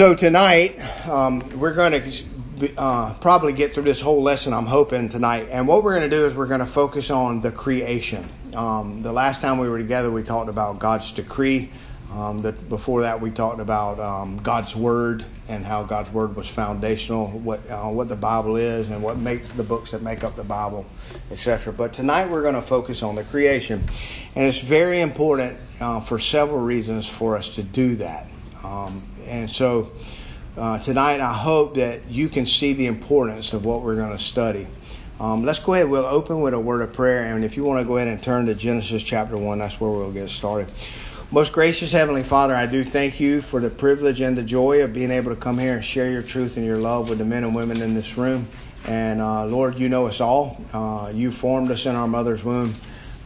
[0.00, 5.10] So tonight, um, we're going to uh, probably get through this whole lesson, I'm hoping,
[5.10, 5.48] tonight.
[5.50, 8.26] And what we're going to do is we're going to focus on the creation.
[8.54, 11.70] Um, the last time we were together, we talked about God's decree.
[12.14, 16.48] Um, the, before that, we talked about um, God's word and how God's word was
[16.48, 20.34] foundational, what uh, what the Bible is, and what makes the books that make up
[20.34, 20.86] the Bible,
[21.30, 21.74] etc.
[21.74, 23.84] But tonight, we're going to focus on the creation,
[24.34, 28.26] and it's very important uh, for several reasons for us to do that.
[28.64, 29.90] Um, and so
[30.56, 34.22] uh, tonight, I hope that you can see the importance of what we're going to
[34.22, 34.66] study.
[35.18, 35.88] Um, let's go ahead.
[35.88, 38.22] We'll open with a word of prayer, and if you want to go ahead and
[38.22, 40.70] turn to Genesis chapter one, that's where we'll get started.
[41.30, 44.92] Most gracious Heavenly Father, I do thank you for the privilege and the joy of
[44.92, 47.44] being able to come here and share your truth and your love with the men
[47.44, 48.48] and women in this room.
[48.84, 50.60] And uh, Lord, you know us all.
[50.72, 52.74] Uh, you formed us in our mother's womb.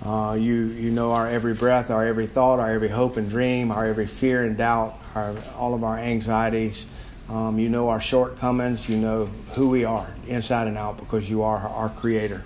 [0.04, 3.72] Uh, you you know our every breath, our every thought, our every hope and dream,
[3.72, 6.84] our every fear and doubt, our, all of our anxieties.
[7.30, 8.86] Um, you know our shortcomings.
[8.86, 12.44] You know who we are inside and out because you are our Creator.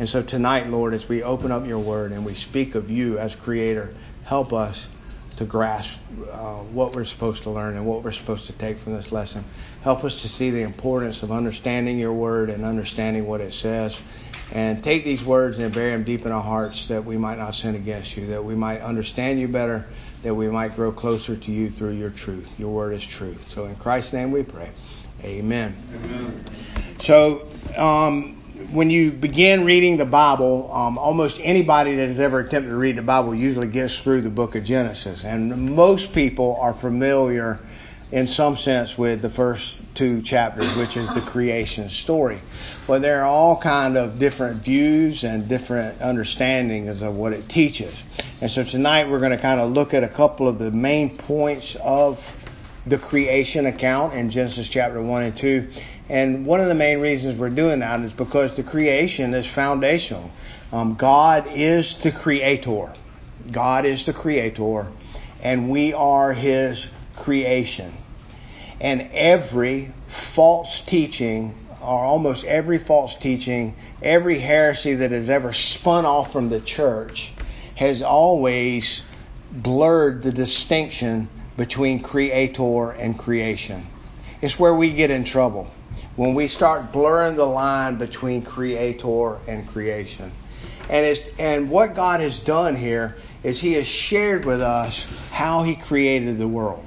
[0.00, 3.18] And so tonight, Lord, as we open up your Word and we speak of you
[3.20, 4.88] as Creator, help us
[5.36, 5.92] to grasp
[6.32, 9.44] uh, what we're supposed to learn and what we're supposed to take from this lesson.
[9.82, 13.96] Help us to see the importance of understanding your Word and understanding what it says
[14.52, 17.54] and take these words and bury them deep in our hearts that we might not
[17.54, 19.86] sin against you, that we might understand you better,
[20.22, 22.48] that we might grow closer to you through your truth.
[22.58, 23.48] Your word is truth.
[23.48, 24.70] So in Christ's name we pray.
[25.22, 25.76] Amen.
[26.04, 26.44] Amen.
[26.98, 28.36] So, um,
[28.72, 32.96] when you begin reading the Bible, um, almost anybody that has ever attempted to read
[32.96, 35.24] the Bible usually gets through the book of Genesis.
[35.24, 37.58] And most people are familiar
[38.12, 42.40] in some sense with the first two chapters, which is the creation story.
[42.86, 47.92] But there are all kind of different views and different understandings of what it teaches.
[48.40, 51.16] And so tonight we're going to kind of look at a couple of the main
[51.16, 52.24] points of
[52.84, 55.68] the creation account in Genesis chapter 1 and 2.
[56.08, 60.30] And one of the main reasons we're doing that is because the creation is foundational.
[60.72, 62.92] Um, God is the creator.
[63.50, 64.86] God is the creator,
[65.42, 66.86] and we are his
[67.16, 67.92] creation.
[68.80, 76.06] And every false teaching, or almost every false teaching, every heresy that has ever spun
[76.06, 77.32] off from the church,
[77.74, 79.02] has always
[79.52, 83.86] blurred the distinction between creator and creation.
[84.40, 85.70] It's where we get in trouble.
[86.16, 90.32] When we start blurring the line between creator and creation.
[90.88, 95.62] And, it's, and what God has done here is He has shared with us how
[95.62, 96.84] He created the world.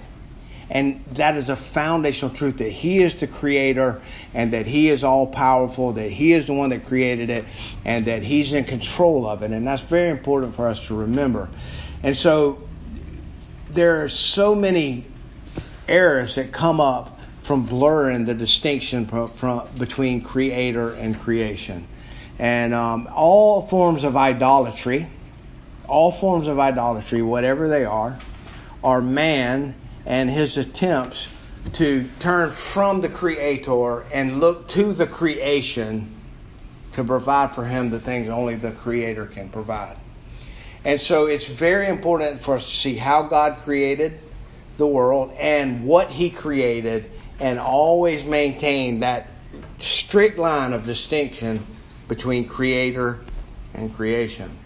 [0.74, 4.02] And that is a foundational truth that He is the creator
[4.34, 7.46] and that He is all powerful, that He is the one that created it,
[7.86, 9.52] and that He's in control of it.
[9.52, 11.48] And that's very important for us to remember.
[12.02, 12.68] And so
[13.70, 15.06] there are so many
[15.88, 21.88] errors that come up from blurring the distinction from, from, between creator and creation.
[22.40, 25.08] And um, all forms of idolatry,
[25.88, 28.18] all forms of idolatry, whatever they are,
[28.84, 29.76] are man
[30.06, 31.28] and his attempts
[31.74, 36.14] to turn from the Creator and look to the creation
[36.92, 39.98] to provide for him the things only the Creator can provide.
[40.86, 44.20] And so it's very important for us to see how God created
[44.78, 47.10] the world and what He created
[47.40, 49.28] and always maintain that
[49.80, 51.66] strict line of distinction
[52.08, 53.20] between Creator
[53.74, 54.58] and creation.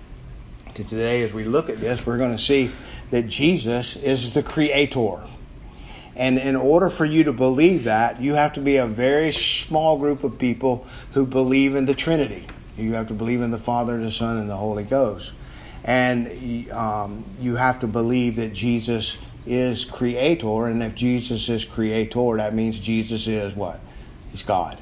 [0.74, 2.70] Today, as we look at this, we're going to see
[3.12, 5.24] that Jesus is the creator.
[6.16, 10.00] And in order for you to believe that, you have to be a very small
[10.00, 12.48] group of people who believe in the Trinity.
[12.76, 15.32] You have to believe in the Father, the Son, and the Holy Ghost.
[15.84, 20.66] And um, you have to believe that Jesus is creator.
[20.66, 23.80] And if Jesus is creator, that means Jesus is what?
[24.32, 24.80] He's God.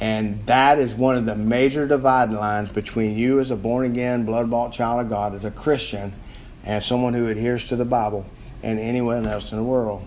[0.00, 4.24] And that is one of the major dividing lines between you as a born again,
[4.24, 6.12] blood bought child of God, as a Christian,
[6.64, 8.26] as someone who adheres to the Bible
[8.62, 10.04] and anyone else in the world.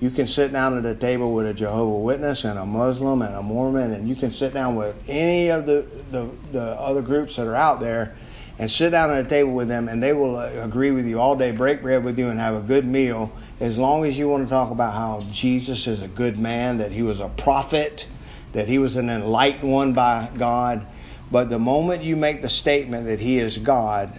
[0.00, 3.34] You can sit down at a table with a Jehovah Witness and a Muslim and
[3.34, 7.36] a Mormon, and you can sit down with any of the, the, the other groups
[7.36, 8.16] that are out there
[8.58, 11.20] and sit down at a table with them, and they will uh, agree with you
[11.20, 13.30] all day, break bread with you, and have a good meal
[13.60, 16.92] as long as you want to talk about how Jesus is a good man, that
[16.92, 18.06] he was a prophet,
[18.52, 20.86] that he was an enlightened one by God.
[21.30, 24.18] But the moment you make the statement that he is God,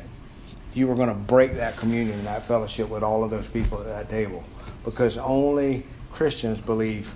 [0.73, 3.85] you were going to break that communion, that fellowship with all of those people at
[3.85, 4.43] that table.
[4.83, 7.09] Because only Christians believe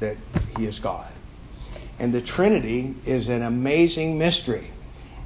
[0.00, 0.16] that
[0.56, 1.12] He is God.
[1.98, 4.70] And the Trinity is an amazing mystery.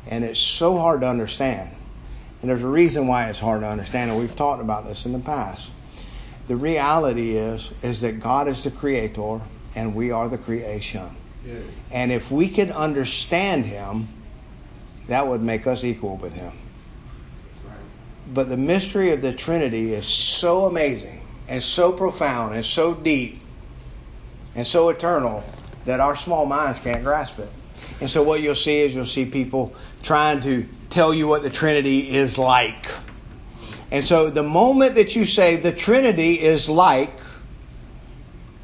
[0.06, 1.74] And it's so hard to understand.
[2.40, 4.10] And there's a reason why it's hard to understand.
[4.10, 5.68] And we've talked about this in the past.
[6.48, 9.40] The reality is is that God is the creator
[9.74, 11.08] and we are the creation.
[11.90, 14.08] And if we could understand him,
[15.08, 16.52] that would make us equal with him.
[18.26, 23.42] But the mystery of the Trinity is so amazing and so profound and so deep
[24.54, 25.44] and so eternal
[25.84, 27.50] that our small minds can't grasp it.
[28.00, 31.50] And so what you'll see is you'll see people trying to tell you what the
[31.50, 32.86] Trinity is like.
[33.90, 37.12] And so the moment that you say the Trinity is like,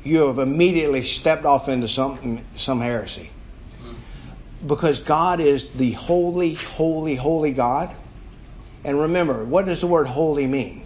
[0.03, 3.31] you have immediately stepped off into some some heresy.
[3.81, 4.67] Hmm.
[4.67, 7.95] Because God is the holy, holy, holy God.
[8.85, 10.85] And remember, what does the word holy mean?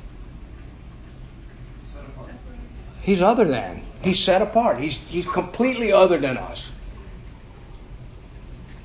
[3.03, 3.83] He's other than.
[4.03, 4.79] He's set apart.
[4.79, 6.69] He's, he's completely other than us.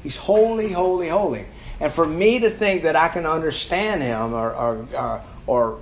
[0.04, 1.46] He's holy, holy, holy.
[1.80, 5.80] And for me to think that I can understand him or, or, or, or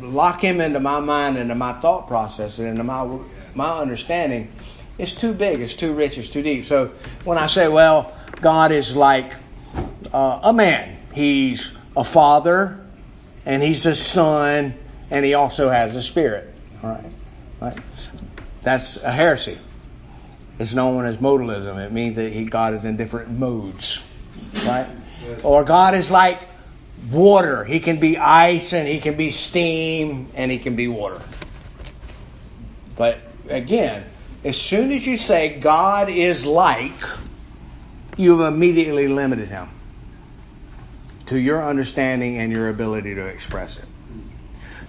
[0.00, 3.18] lock him into my mind, into my thought process, and into my,
[3.54, 4.52] my understanding,
[4.98, 6.66] it's too big, it's too rich, it's too deep.
[6.66, 6.92] So
[7.24, 9.32] when I say, well, God is like
[10.12, 12.80] uh, a man, he's a father,
[13.44, 14.74] and he's a son,
[15.10, 16.52] and he also has a spirit.
[16.82, 17.04] All right.
[17.60, 17.78] Right?
[18.62, 19.58] That's a heresy.
[20.58, 21.84] It's known as modalism.
[21.84, 24.00] It means that he, God is in different modes.
[24.64, 24.86] Right?
[25.22, 25.40] Yes.
[25.42, 26.40] Or God is like
[27.10, 27.64] water.
[27.64, 31.20] He can be ice and he can be steam and he can be water.
[32.96, 33.18] But
[33.48, 34.04] again,
[34.44, 36.92] as soon as you say God is like,
[38.16, 39.68] you've immediately limited him
[41.32, 43.84] to your understanding and your ability to express it.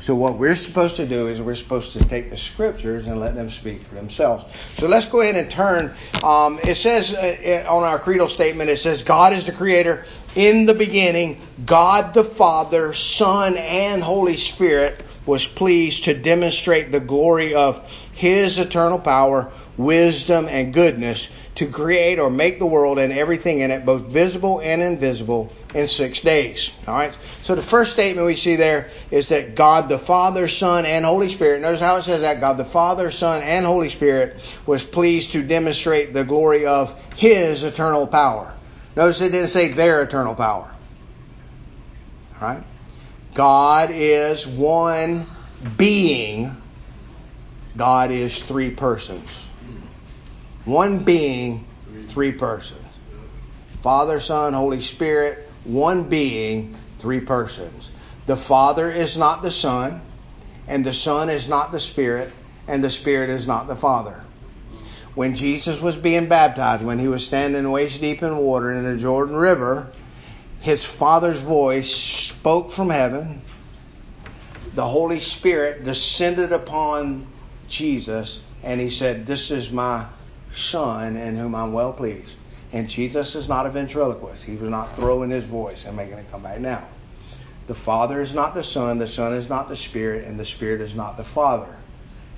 [0.01, 3.36] So what we're supposed to do is we're supposed to take the scriptures and let
[3.36, 4.44] them speak for themselves.
[4.78, 5.95] So let's go ahead and turn.
[6.22, 10.04] Um, it says uh, on our creedal statement, it says God is the creator.
[10.36, 17.00] In the beginning, God the Father, Son, and Holy Spirit was pleased to demonstrate the
[17.00, 23.13] glory of His eternal power, wisdom, and goodness to create or make the world and
[23.13, 26.72] everything in it, both visible and invisible, in six days.
[26.88, 27.16] All right.
[27.44, 31.31] So the first statement we see there is that God the Father, Son, and Holy
[31.31, 31.62] Spirit.
[31.62, 35.44] Notice how it says that God the Father, Son, and Holy Spirit was pleased to
[35.44, 38.56] demonstrate the glory of His eternal power.
[38.96, 40.74] Notice it didn't say their eternal power.
[42.40, 42.64] All right.
[43.34, 45.28] God is one
[45.78, 46.56] being.
[47.75, 49.28] God is three persons.
[50.66, 51.68] One being,
[52.10, 52.80] three persons.
[53.81, 57.92] Father, Son, Holy Spirit, one being, three persons.
[58.25, 60.01] The Father is not the Son,
[60.68, 62.31] and the Son is not the Spirit,
[62.68, 64.24] and the Spirit is not the Father.
[65.15, 68.98] When Jesus was being baptized, when he was standing waist deep in water in the
[68.98, 69.92] Jordan River,
[70.62, 73.42] his Father's voice spoke from heaven.
[74.74, 77.27] The Holy Spirit descended upon
[77.68, 80.07] Jesus, and he said, This is my
[80.56, 82.31] Son in whom I'm well pleased.
[82.74, 84.44] And Jesus is not a ventriloquist.
[84.44, 86.84] He was not throwing his voice and making it come back now.
[87.68, 90.81] The Father is not the Son, the Son is not the Spirit, and the Spirit
[90.81, 91.78] is not the Father.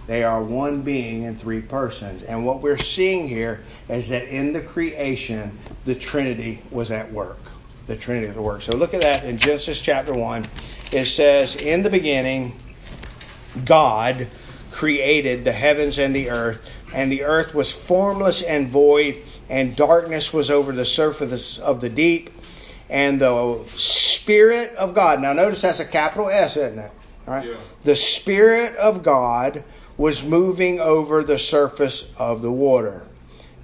[0.07, 2.21] They are one being in three persons.
[2.23, 7.39] And what we're seeing here is that in the creation, the Trinity was at work.
[7.87, 8.61] The Trinity was at work.
[8.61, 10.45] So look at that in Genesis chapter 1.
[10.91, 12.59] It says, In the beginning,
[13.63, 14.27] God
[14.75, 16.61] created the heavens and the earth
[16.95, 21.89] and the earth was formless and void, and darkness was over the surface of the
[21.89, 22.29] deep,
[22.89, 25.21] and the Spirit of God.
[25.21, 26.91] Now, notice that's a capital S, isn't it?
[27.27, 27.49] All right.
[27.49, 27.57] Yeah.
[27.83, 29.63] The Spirit of God
[29.97, 33.05] was moving over the surface of the water.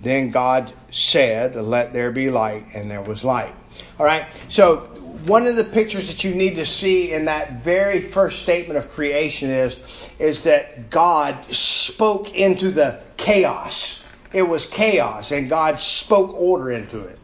[0.01, 3.55] Then God said, Let there be light, and there was light.
[3.99, 4.25] All right.
[4.49, 4.87] So
[5.25, 8.91] one of the pictures that you need to see in that very first statement of
[8.91, 9.77] creation is,
[10.19, 14.01] is that God spoke into the chaos.
[14.33, 17.19] It was chaos, and God spoke order into it.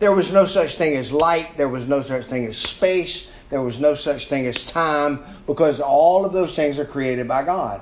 [0.00, 3.62] There was no such thing as light, there was no such thing as space, there
[3.62, 7.80] was no such thing as time, because all of those things are created by God.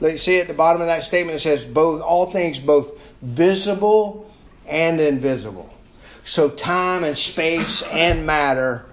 [0.00, 4.30] Let's see at the bottom of that statement it says both all things both visible
[4.66, 5.72] and invisible.
[6.24, 8.86] So time and space and matter,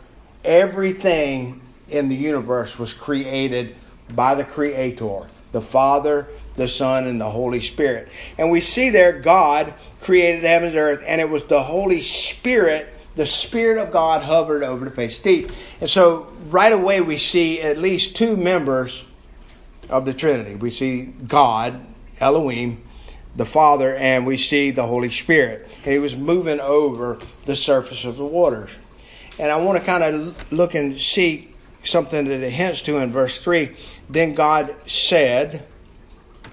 [0.43, 3.75] everything in the universe was created
[4.13, 8.09] by the Creator, the Father, the Son, and the Holy Spirit.
[8.37, 12.01] And we see there God created the heavens and earth, and it was the Holy
[12.01, 15.51] Spirit, the Spirit of God hovered over the face of deep.
[15.81, 19.03] And so right away we see at least two members
[19.89, 20.55] of the Trinity.
[20.55, 21.85] We see God,
[22.19, 22.83] Elohim,
[23.37, 25.69] the Father, and we see the Holy Spirit.
[25.83, 28.71] He was moving over the surface of the waters.
[29.39, 31.53] And I want to kind of look and see
[31.85, 33.75] something that it hints to in verse 3.
[34.09, 35.65] Then God said,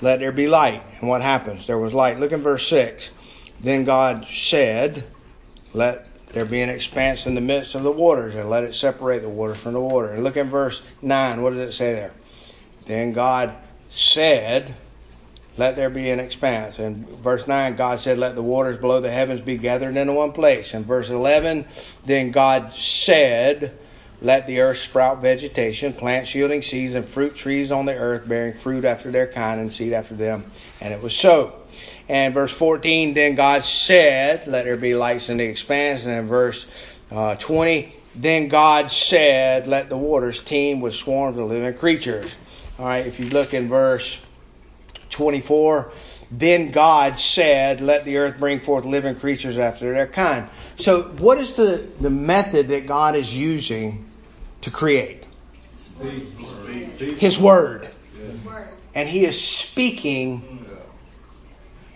[0.02, 0.82] Let there be light.
[1.00, 1.66] And what happens?
[1.66, 2.20] There was light.
[2.20, 3.08] Look in verse 6.
[3.60, 5.04] Then God said,
[5.72, 9.22] Let there be an expanse in the midst of the waters, and let it separate
[9.22, 10.12] the waters from the water.
[10.12, 11.40] And look in verse 9.
[11.40, 12.12] What does it say there?
[12.84, 13.54] Then God
[13.88, 14.74] said,
[15.56, 16.78] let there be an expanse.
[16.78, 20.32] And verse 9, God said, Let the waters below the heavens be gathered into one
[20.32, 20.74] place.
[20.74, 21.66] And verse 11,
[22.04, 23.78] then God said,
[24.20, 28.54] Let the earth sprout vegetation, plants yielding seeds, and fruit trees on the earth, bearing
[28.54, 30.50] fruit after their kind and seed after them.
[30.80, 31.54] And it was so.
[32.08, 36.04] And verse 14, then God said, Let there be lights in the expanse.
[36.04, 36.66] And in verse
[37.12, 42.34] uh, 20, then God said, Let the waters teem with swarms of living creatures.
[42.76, 44.18] All right, if you look in verse
[45.14, 45.92] 24,
[46.30, 50.48] then God said, Let the earth bring forth living creatures after their kind.
[50.76, 54.04] So, what is the, the method that God is using
[54.62, 55.26] to create?
[57.18, 57.88] His Word.
[58.94, 60.66] And He is speaking,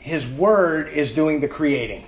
[0.00, 2.04] His Word is doing the creating.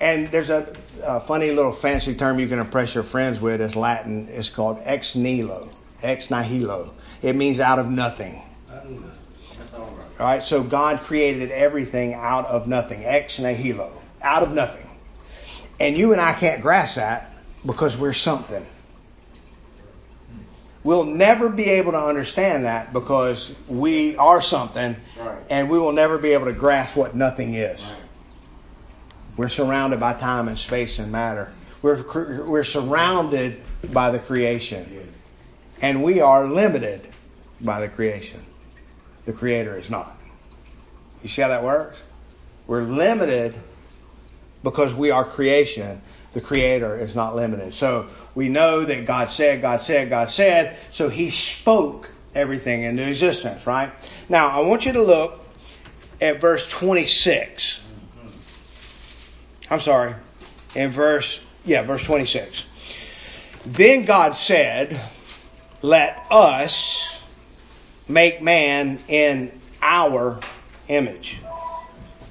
[0.00, 3.76] And there's a, a funny little fancy term you can impress your friends with It's
[3.76, 4.28] Latin.
[4.30, 5.70] It's called ex nihilo.
[6.02, 6.94] Ex nihilo.
[7.22, 8.42] It means out of nothing.
[10.18, 14.88] All right, so God created everything out of nothing, ex nihilo, out of nothing.
[15.78, 17.32] And you and I can't grasp that
[17.64, 18.66] because we're something.
[20.82, 25.38] We'll never be able to understand that because we are something, right.
[25.50, 27.80] and we will never be able to grasp what nothing is.
[27.80, 27.96] Right.
[29.36, 31.52] We're surrounded by time and space and matter.
[31.80, 34.90] We're, we're surrounded by the creation.
[34.92, 35.16] Yes.
[35.80, 37.06] And we are limited
[37.60, 38.44] by the creation.
[39.28, 40.16] The Creator is not.
[41.22, 41.98] You see how that works?
[42.66, 43.54] We're limited
[44.62, 46.00] because we are creation.
[46.32, 47.74] The Creator is not limited.
[47.74, 50.78] So we know that God said, God said, God said.
[50.92, 53.92] So He spoke everything into existence, right?
[54.30, 55.44] Now, I want you to look
[56.22, 57.80] at verse 26.
[59.70, 60.14] I'm sorry.
[60.74, 62.64] In verse, yeah, verse 26.
[63.66, 64.98] Then God said,
[65.82, 67.17] Let us
[68.08, 70.40] make man in our
[70.88, 71.40] image,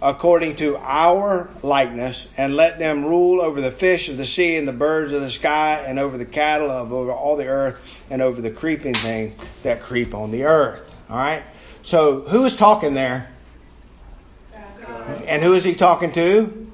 [0.01, 4.67] according to our likeness, and let them rule over the fish of the sea and
[4.67, 7.77] the birds of the sky, and over the cattle of over all the earth,
[8.09, 10.93] and over the creeping things that creep on the earth.
[11.09, 11.43] All right.
[11.83, 13.29] So who is talking there?
[15.25, 16.71] And who is he talking to?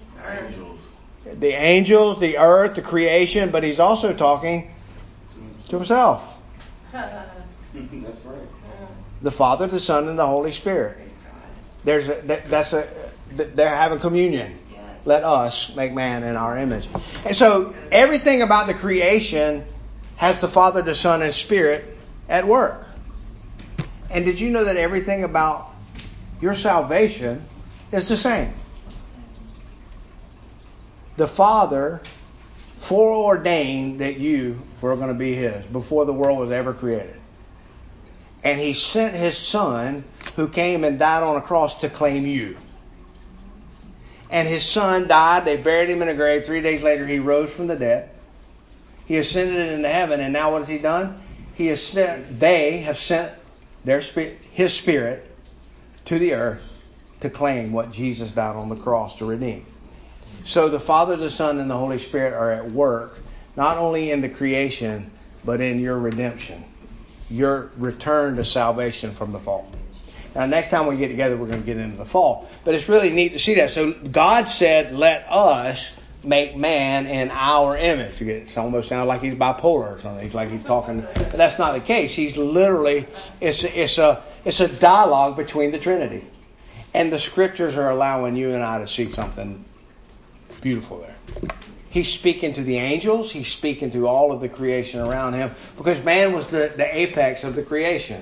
[1.39, 4.73] The angels, the earth, the creation, but he's also talking
[5.67, 6.23] to himself.
[6.91, 7.13] That's
[8.25, 8.52] right
[9.23, 10.97] the Father, the Son, and the Holy Spirit.
[11.85, 12.87] There's a, that's a
[13.31, 14.59] they're having communion.
[15.05, 16.87] Let us make man in our image.
[17.25, 19.65] And so everything about the creation
[20.17, 21.97] has the Father, the Son, and Spirit
[22.29, 22.85] at work.
[24.09, 25.73] And did you know that everything about
[26.39, 27.45] your salvation
[27.91, 28.53] is the same?
[31.17, 32.01] The Father
[32.79, 37.19] foreordained that you were going to be His before the world was ever created
[38.43, 40.03] and he sent his son
[40.35, 42.57] who came and died on a cross to claim you.
[44.29, 45.45] And his son died.
[45.45, 46.43] They buried him in a grave.
[46.43, 48.09] Three days later, he rose from the dead.
[49.05, 50.19] He ascended into heaven.
[50.19, 51.21] And now what has he done?
[51.53, 53.31] He has sent, they have sent
[53.85, 55.29] their spirit, his spirit
[56.05, 56.63] to the earth
[57.21, 59.65] to claim what Jesus died on the cross to redeem.
[60.45, 63.19] So the Father, the Son, and the Holy Spirit are at work,
[63.55, 65.11] not only in the creation,
[65.45, 66.65] but in your redemption
[67.33, 69.67] your return to salvation from the fall.
[70.35, 72.47] Now, next time we get together, we're going to get into the fall.
[72.63, 73.71] But it's really neat to see that.
[73.71, 75.89] So God said, "Let us
[76.23, 80.23] make man in our image." It almost sounds like he's bipolar or something.
[80.23, 82.13] He's like he's talking, but that's not the case.
[82.13, 83.07] He's literally
[83.41, 86.25] it's it's a it's a dialogue between the Trinity,
[86.93, 89.65] and the Scriptures are allowing you and I to see something
[90.61, 91.49] beautiful there.
[91.93, 93.31] He's speaking to the angels.
[93.31, 97.43] He's speaking to all of the creation around him because man was the, the apex
[97.43, 98.19] of the creation.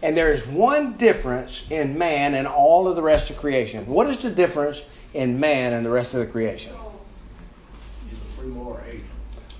[0.00, 3.86] And there is one difference in man and all of the rest of creation.
[3.86, 4.80] What is the difference
[5.12, 6.72] in man and the rest of the creation?
[8.08, 9.04] He's a free moral agent.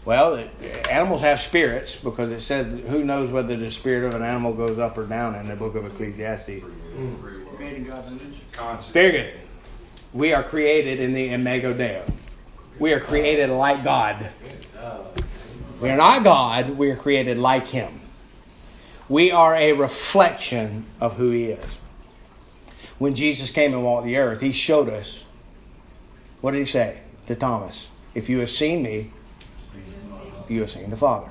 [0.06, 0.49] Well,
[0.88, 4.78] animals have spirits because it said, who knows whether the spirit of an animal goes
[4.78, 6.64] up or down in the book of Ecclesiastes.
[7.56, 8.90] Creating God's image.
[8.92, 9.35] Very good.
[10.14, 12.02] We are created in the Imago Dei.
[12.79, 14.31] We are created like God.
[15.81, 18.00] We are not God, we are created like Him.
[19.09, 21.64] We are a reflection of who He is.
[22.99, 25.19] When Jesus came and walked the earth, He showed us.
[26.41, 27.87] What did He say to Thomas?
[28.14, 29.11] If you have seen me,
[30.49, 31.31] you have seen the Father.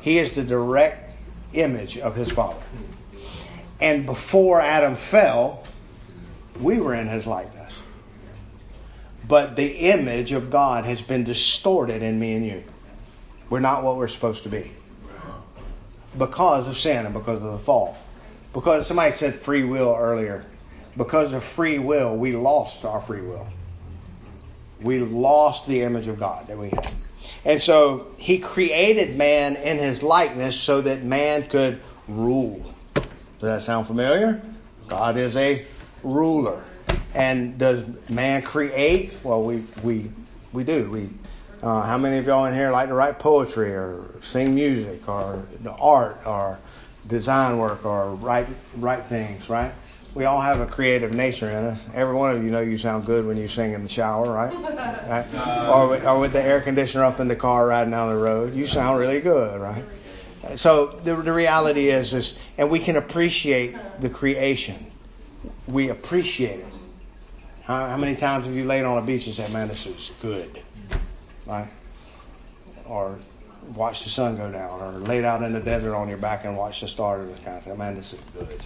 [0.00, 1.08] He is the direct
[1.52, 2.62] image of his Father.
[3.80, 5.64] And before Adam fell,
[6.60, 7.57] we were in his likeness.
[9.28, 12.64] But the image of God has been distorted in me and you.
[13.50, 14.72] We're not what we're supposed to be.
[16.16, 17.96] Because of sin and because of the fall.
[18.54, 20.46] Because somebody said free will earlier.
[20.96, 23.46] Because of free will, we lost our free will.
[24.80, 26.90] We lost the image of God that we had.
[27.44, 32.74] And so he created man in his likeness so that man could rule.
[32.94, 33.04] Does
[33.40, 34.40] that sound familiar?
[34.88, 35.66] God is a
[36.02, 36.64] ruler.
[37.14, 39.12] And does man create?
[39.22, 40.10] Well, we we
[40.52, 40.90] we do.
[40.90, 41.10] We
[41.62, 45.46] uh, how many of y'all in here like to write poetry or sing music or
[45.78, 46.58] art or
[47.06, 49.72] design work or write write things, right?
[50.14, 51.80] We all have a creative nature in us.
[51.94, 54.52] Every one of you know you sound good when you sing in the shower, right?
[55.08, 55.68] right?
[55.70, 58.54] Or, with, or with the air conditioner up in the car riding down the road,
[58.54, 59.84] you sound really good, right?
[60.56, 64.90] So the, the reality is, is, and we can appreciate the creation.
[65.66, 66.72] We appreciate it.
[67.68, 70.10] How, how many times have you laid on a beach and said, "Man, this is
[70.22, 70.62] good,"
[71.44, 71.68] right?
[72.86, 73.18] Or
[73.74, 76.56] watched the sun go down, or laid out in the desert on your back and
[76.56, 77.76] watched the stars, and kind of thing.
[77.76, 78.62] Man, this is good.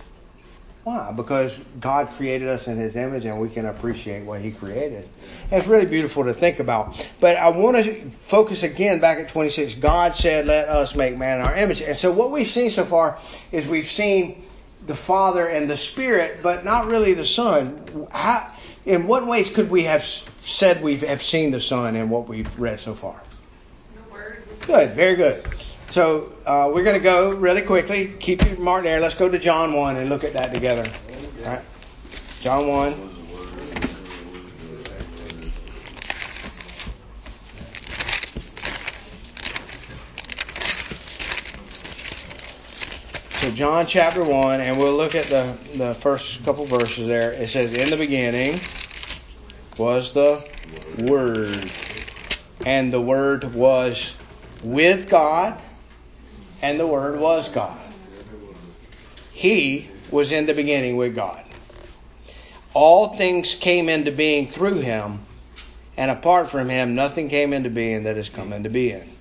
[0.85, 1.13] Why?
[1.13, 5.09] Because God created us in His image and we can appreciate what He created.
[5.51, 7.05] And it's really beautiful to think about.
[7.19, 9.75] But I want to focus again back at 26.
[9.77, 11.83] God said, Let us make man in our image.
[11.83, 13.19] And so what we've seen so far
[13.51, 14.45] is we've seen
[14.87, 18.09] the Father and the Spirit, but not really the Son.
[18.11, 18.52] How,
[18.85, 20.05] in what ways could we have
[20.41, 23.23] said we have seen the Son in what we've read so far?
[23.95, 24.43] The Word.
[24.61, 25.47] Good, very good.
[25.91, 28.15] So uh, we're going to go really quickly.
[28.19, 28.99] Keep your mark there.
[28.99, 30.91] Let's go to John 1 and look at that together.
[31.41, 31.63] All right.
[32.41, 33.22] John 1.
[43.55, 47.33] John chapter 1, and we'll look at the, the first couple verses there.
[47.33, 48.61] It says, In the beginning
[49.77, 50.43] was the
[50.99, 51.71] Word,
[52.65, 54.15] and the Word was
[54.63, 55.59] with God
[56.63, 57.79] and the Word was God.
[59.33, 61.45] He was in the beginning with God.
[62.73, 65.21] All things came into being through him,
[65.97, 69.17] and apart from him, nothing came into being that has come into being.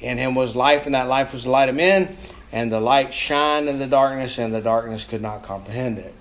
[0.00, 2.16] In him was life, and that life was the light of men,
[2.54, 6.14] and the light shined in the darkness, and the darkness could not comprehend it.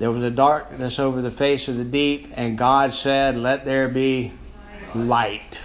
[0.00, 3.88] There was a darkness over the face of the deep, and God said, Let there
[3.88, 4.32] be
[4.92, 5.60] light.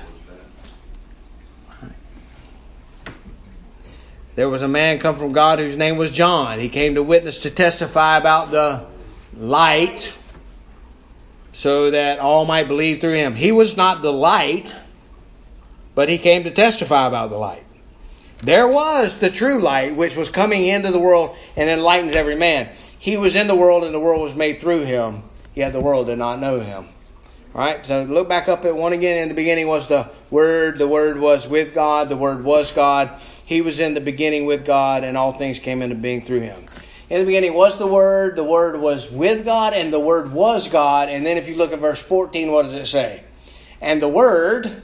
[4.35, 6.59] There was a man come from God whose name was John.
[6.59, 8.85] He came to witness to testify about the
[9.35, 10.13] light
[11.53, 13.33] so that all might believe through him.
[13.33, 14.75] He was not the light,
[15.95, 17.63] but he came to testify about the light.
[18.43, 22.69] There was the true light which was coming into the world and enlightens every man.
[22.99, 25.23] He was in the world and the world was made through him,
[25.55, 26.87] yet the world did not know him.
[27.55, 29.23] All right, so look back up at one again.
[29.23, 30.77] In the beginning was the Word.
[30.77, 32.07] The Word was with God.
[32.07, 33.19] The Word was God.
[33.45, 36.65] He was in the beginning with God, and all things came into being through him.
[37.09, 38.35] In the beginning was the Word.
[38.35, 41.09] The Word was with God, and the Word was God.
[41.09, 43.23] And then if you look at verse 14, what does it say?
[43.81, 44.83] And the Word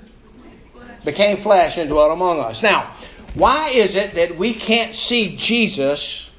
[1.05, 2.63] became flesh and dwelt among us.
[2.63, 2.95] Now,
[3.33, 6.29] why is it that we can't see Jesus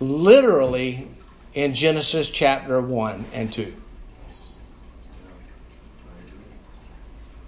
[0.00, 1.06] literally
[1.54, 3.74] in Genesis chapter 1 and 2?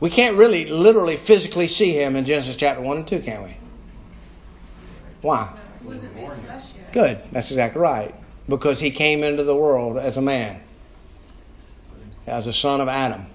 [0.01, 3.57] We can't really literally physically see him in Genesis chapter 1 and 2, can we?
[5.21, 5.53] Why?
[6.93, 7.23] Good.
[7.31, 8.15] That's exactly right.
[8.49, 10.61] Because he came into the world as a man,
[12.27, 13.27] as a son of Adam,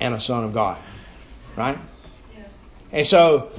[0.00, 0.80] and a son of God.
[1.56, 1.78] Right?
[2.92, 3.50] And so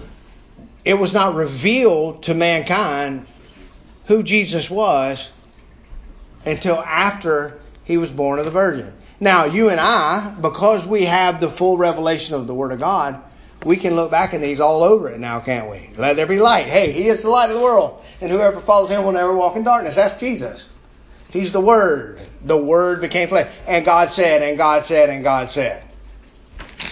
[0.86, 3.26] it was not revealed to mankind
[4.06, 5.28] who Jesus was
[6.46, 8.94] until after he was born of the Virgin.
[9.20, 13.22] Now, you and I, because we have the full revelation of the Word of God,
[13.64, 15.90] we can look back and He's all over it now, can't we?
[15.98, 16.68] Let there be light.
[16.68, 19.56] Hey, He is the light of the world, and whoever follows Him will never walk
[19.56, 19.96] in darkness.
[19.96, 20.66] That's Jesus.
[21.30, 22.20] He's the Word.
[22.44, 23.52] The Word became flesh.
[23.66, 25.82] And God said, and God said, and God said.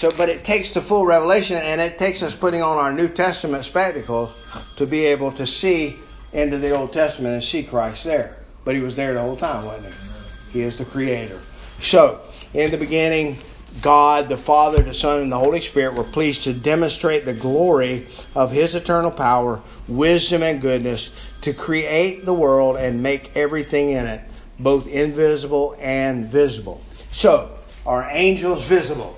[0.02, 3.08] So, but it takes the full revelation, and it takes us putting on our New
[3.08, 4.32] Testament spectacles
[4.78, 5.96] to be able to see
[6.34, 8.38] into the Old Testament and see Christ there.
[8.66, 10.54] But He was there the whole time, wasn't He?
[10.54, 11.40] He is the Creator.
[11.84, 12.20] So,
[12.56, 13.38] in the beginning,
[13.80, 18.08] God, the Father, the Son, and the Holy Spirit were pleased to demonstrate the glory
[18.34, 21.12] of His eternal power, wisdom, and goodness
[21.44, 24.22] to create the world and make everything in it,
[24.58, 26.82] both invisible and visible.
[27.14, 27.52] So,
[27.86, 29.16] are angels visible?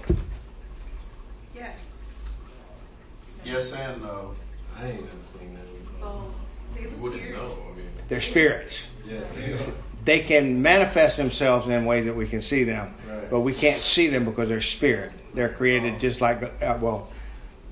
[3.46, 3.72] Yes.
[3.72, 4.36] Yes and no.
[4.78, 6.06] I ain't never seen that.
[6.06, 6.34] Oh,
[6.76, 7.58] they wouldn't know.
[7.72, 8.78] I mean, they're spirits.
[9.06, 9.22] Yeah,
[10.06, 13.30] they can manifest themselves in ways that we can see them, right.
[13.30, 15.12] but we can't see them because they're spirit.
[15.34, 17.10] They're created just like uh, well,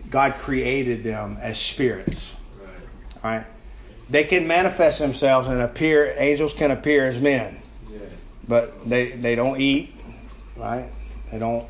[0.10, 2.31] God created them as spirits.
[3.23, 3.38] Right.
[3.38, 3.45] right.
[4.10, 6.13] They can manifest themselves and appear.
[6.17, 7.99] Angels can appear as men, yeah.
[8.47, 9.95] but they they don't eat.
[10.55, 10.89] Right.
[11.31, 11.67] They don't.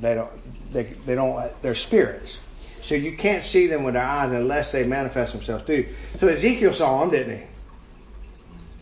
[0.00, 0.72] They don't.
[0.72, 1.62] They they don't.
[1.62, 2.38] They're spirits.
[2.84, 5.88] So you can't see them with their eyes unless they manifest themselves too.
[6.18, 7.44] So Ezekiel saw them, didn't he?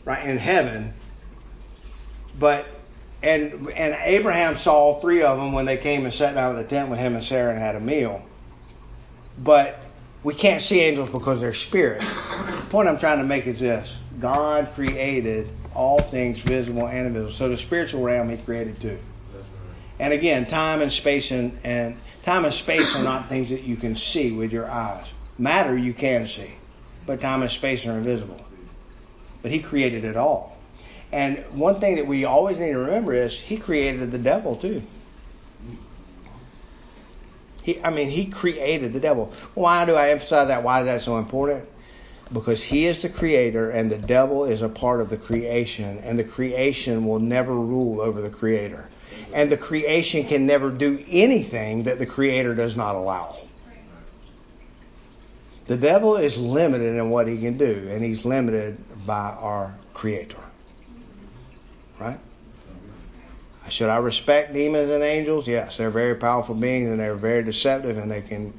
[0.05, 0.93] Right in heaven,
[2.37, 2.67] but
[3.23, 6.69] and and Abraham saw three of them when they came and sat down at the
[6.69, 8.21] tent with him and Sarah and had a meal.
[9.39, 9.79] But
[10.25, 12.01] we can't see angels because they're spirit.
[12.01, 17.33] The point I'm trying to make is this: God created all things visible and invisible.
[17.33, 18.99] So the spiritual realm He created too.
[20.01, 23.77] And again, time and space and, and time and space are not things that you
[23.77, 25.07] can see with your eyes.
[25.39, 26.55] Matter you can see,
[27.07, 28.45] but time and space are invisible.
[29.43, 30.53] But He created it all.
[31.13, 34.83] And one thing that we always need to remember is he created the devil too.
[37.63, 39.33] He, I mean, he created the devil.
[39.55, 40.65] Why do I emphasize that?
[40.65, 41.69] Why is that so important?
[42.33, 46.19] Because he is the creator and the devil is a part of the creation, and
[46.19, 48.89] the creation will never rule over the creator.
[49.33, 53.37] And the creation can never do anything that the creator does not allow.
[55.67, 60.37] The devil is limited in what he can do, and he's limited by our creator.
[62.01, 62.19] Right?
[63.69, 65.47] Should I respect demons and angels?
[65.47, 68.53] Yes, they're very powerful beings and they're very deceptive and they can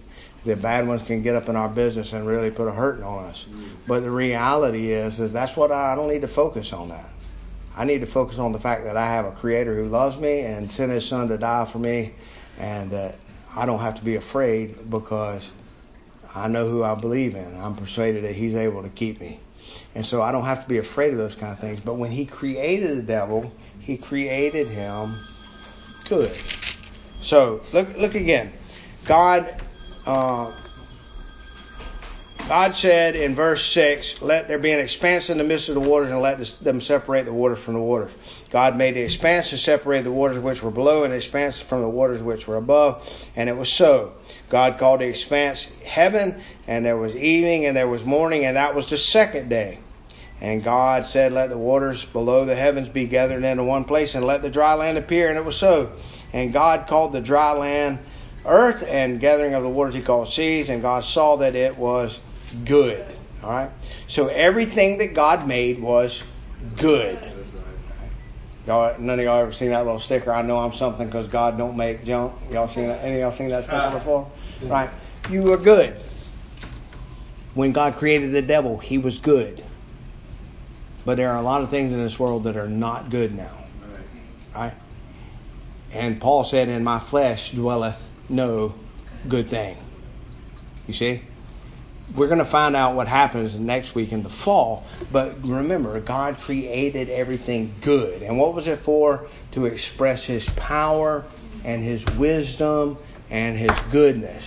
[0.46, 3.26] the bad ones can get up in our business and really put a hurting on
[3.26, 3.46] us.
[3.88, 7.10] But the reality is is that's what I, I don't need to focus on that.
[7.76, 10.42] I need to focus on the fact that I have a creator who loves me
[10.42, 12.14] and sent his son to die for me
[12.60, 13.16] and that
[13.56, 15.44] I don't have to be afraid because
[16.36, 17.60] I know who I believe in.
[17.60, 19.40] I'm persuaded that he's able to keep me.
[19.96, 21.80] And so I don't have to be afraid of those kind of things.
[21.80, 25.16] But when he created the devil, he created him
[26.10, 26.36] good.
[27.22, 28.54] So look look again.
[29.06, 29.62] God
[30.06, 30.52] uh,
[32.48, 35.82] God said in verse 6, Let there be an expanse in the midst of the
[35.82, 38.12] waters, and let them separate the waters from the waters.
[38.50, 41.82] God made the expanse to separate the waters which were below, and the expanse from
[41.82, 44.12] the waters which were above, and it was so.
[44.50, 48.76] God called the expanse heaven, and there was evening, and there was morning, and that
[48.76, 49.80] was the second day.
[50.42, 54.26] And God said, Let the waters below the heavens be gathered into one place, and
[54.26, 55.94] let the dry land appear, and it was so.
[56.34, 58.00] And God called the dry land
[58.46, 62.20] earth, and gathering of the waters he called seas, and God saw that it was
[62.66, 63.16] good.
[63.44, 63.72] All right.
[64.08, 66.24] So everything that God made was
[66.78, 67.20] good.
[68.66, 70.32] Y'all, none of y'all ever seen that little sticker?
[70.32, 72.34] I know I'm something because God don't make junk.
[72.50, 73.04] Y'all seen that?
[73.04, 74.32] Any of y'all seen that sticker before?
[74.62, 74.90] Right.
[75.30, 75.98] You were good.
[77.56, 79.64] When God created the devil, he was good.
[81.06, 83.58] But there are a lot of things in this world that are not good now.
[84.56, 84.74] Right?
[85.92, 87.98] And Paul said, In my flesh dwelleth
[88.30, 88.74] no
[89.28, 89.78] good thing.
[90.88, 91.22] You see?
[92.16, 94.86] We're going to find out what happens next week in the fall.
[95.12, 98.22] But remember, God created everything good.
[98.22, 99.28] And what was it for?
[99.54, 101.26] To express His power
[101.64, 102.98] and His wisdom
[103.30, 104.44] and His goodness.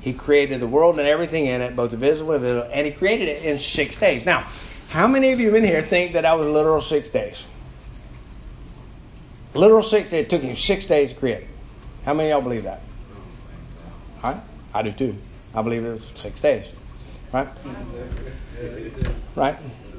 [0.00, 2.92] He created the world and everything in it, both the visible and invisible, and He
[2.92, 4.24] created it in six days.
[4.24, 4.48] Now,
[4.88, 7.36] how many of you in here think that that was literal six days?
[9.54, 10.24] Literal six days.
[10.24, 11.48] It took Him six days to create it.
[12.04, 12.80] How many of y'all believe that?
[14.22, 14.42] All right?
[14.74, 15.16] I do too.
[15.54, 16.66] I believe it was six days.
[17.36, 17.48] Right?
[19.34, 19.58] Right?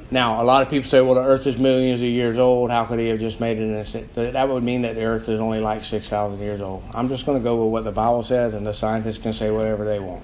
[0.10, 2.72] Now, a lot of people say, well, the earth is millions of years old.
[2.72, 3.76] How could he have just made it in
[4.16, 6.84] a That would mean that the earth is only like 6,000 years old.
[6.96, 9.52] I'm just going to go with what the Bible says, and the scientists can say
[9.52, 10.24] whatever they want.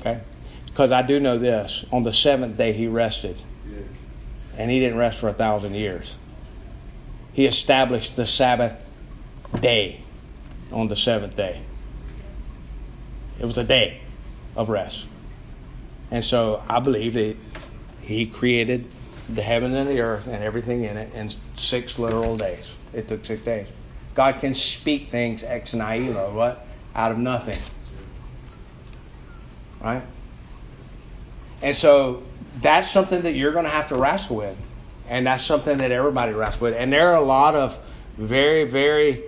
[0.00, 0.22] Okay?
[0.66, 1.84] Because I do know this.
[1.92, 3.40] On the seventh day, he rested.
[4.56, 6.16] And he didn't rest for a thousand years.
[7.32, 8.76] He established the Sabbath
[9.60, 10.02] day
[10.72, 11.62] on the seventh day.
[13.38, 14.00] It was a day
[14.56, 15.04] of rest.
[16.10, 17.36] And so I believe that
[18.02, 18.86] He created
[19.28, 22.66] the heaven and the earth and everything in it in six literal days.
[22.92, 23.68] It took six days.
[24.14, 26.66] God can speak things ex nihilo, what?
[26.94, 27.58] Out of nothing.
[29.80, 30.02] Right?
[31.62, 32.24] And so
[32.60, 34.56] that's something that you're going to have to wrestle with.
[35.08, 36.74] And that's something that everybody wrestles with.
[36.74, 37.78] And there are a lot of
[38.16, 39.24] very, very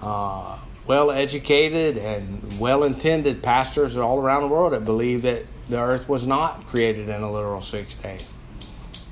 [0.00, 5.78] uh, well educated and well intended pastors all around the world that believe that the
[5.78, 8.24] earth was not created in a literal six days.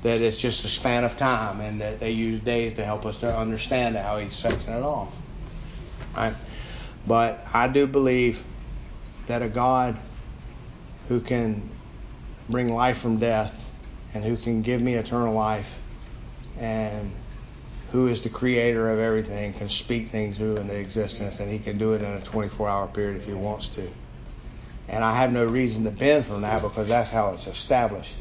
[0.03, 3.19] That it's just a span of time, and that they use days to help us
[3.19, 5.13] to understand how He's sectioned it off.
[6.15, 6.35] Right?
[7.07, 8.43] But I do believe
[9.27, 9.97] that a God
[11.07, 11.69] who can
[12.49, 13.53] bring life from death
[14.13, 15.69] and who can give me eternal life
[16.59, 17.11] and
[17.91, 21.93] who is the creator of everything, can speak things into existence, and he can do
[21.93, 23.89] it in a 24 hour period if he wants to.
[24.87, 28.13] And I have no reason to bend from that because that's how it's established.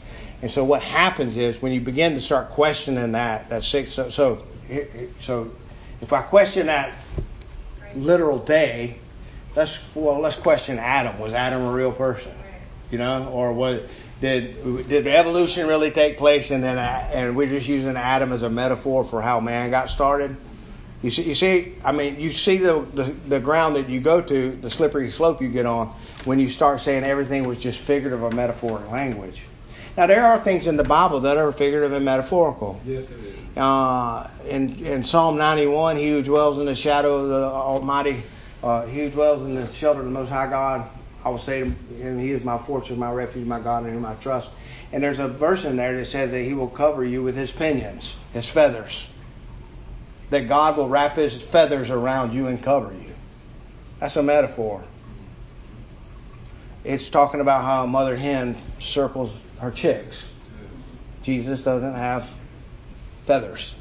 [0.42, 4.10] And so what happens is when you begin to start questioning that, that six, so,
[4.10, 4.44] so,
[5.22, 5.50] so
[6.00, 6.94] if I question that
[7.94, 8.98] literal day,
[9.56, 11.18] let's, well, let's question Adam.
[11.18, 12.32] Was Adam a real person?
[12.90, 13.88] You know, or was,
[14.20, 18.50] did, did evolution really take place and then, and we're just using Adam as a
[18.50, 20.36] metaphor for how man got started?
[21.04, 24.22] You see, you see, I mean, you see the, the, the ground that you go
[24.22, 25.88] to, the slippery slope you get on
[26.24, 29.42] when you start saying everything was just figurative or metaphoric language.
[29.98, 32.80] Now there are things in the Bible that are figurative and metaphorical.
[32.86, 33.56] Yes, it is.
[33.58, 38.22] Uh, in, in Psalm 91, he who dwells in the shadow of the Almighty,
[38.62, 40.88] uh, he who dwells in the shelter of the Most High God,
[41.22, 44.06] I will say to him, He is my fortress, my refuge, my God, in whom
[44.06, 44.48] I trust.
[44.90, 47.52] And there's a verse in there that says that He will cover you with His
[47.52, 49.06] pinions, His feathers.
[50.30, 53.14] That God will wrap His feathers around you and cover you.
[54.00, 54.84] That's a metaphor.
[56.84, 60.22] It's talking about how a mother hen circles her chicks.
[61.22, 62.28] Jesus doesn't have
[63.26, 63.74] feathers.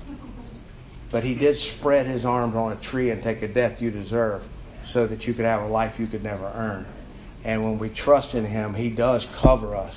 [1.12, 4.44] But he did spread his arms on a tree and take a death you deserve
[4.86, 6.86] so that you could have a life you could never earn.
[7.44, 9.94] And when we trust in him, he does cover us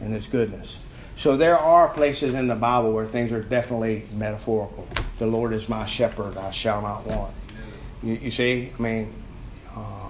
[0.00, 0.76] in his goodness.
[1.22, 4.88] So there are places in the Bible where things are definitely metaphorical.
[5.20, 7.32] The Lord is my shepherd, I shall not want.
[8.02, 9.14] You, you see, I mean,
[9.72, 10.08] uh,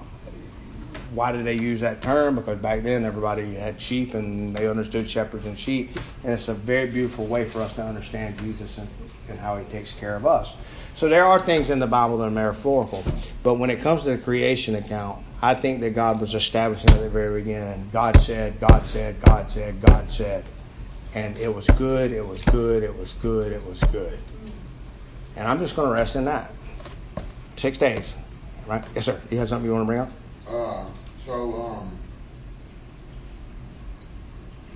[1.13, 2.37] why did they use that term?
[2.37, 5.99] Because back then everybody had sheep and they understood shepherds and sheep.
[6.25, 8.89] And it's a very beautiful way for us to understand Jesus and,
[9.29, 10.55] and how he takes care of us.
[10.95, 13.05] So there are things in the Bible that are metaphorical.
[13.43, 17.01] But when it comes to the creation account, I think that God was establishing at
[17.01, 17.91] the very beginning.
[17.93, 20.47] God said, God said, God said, God said.
[21.15, 24.19] And it was good, it was good, it was good, it was good.
[25.37, 26.51] And I'm just going to rest in that.
[27.57, 28.13] Six days.
[28.67, 28.85] Right?
[28.95, 29.21] Yes, sir.
[29.31, 30.11] You have something you want to bring up?
[30.49, 30.87] Uh,
[31.25, 31.99] so, um,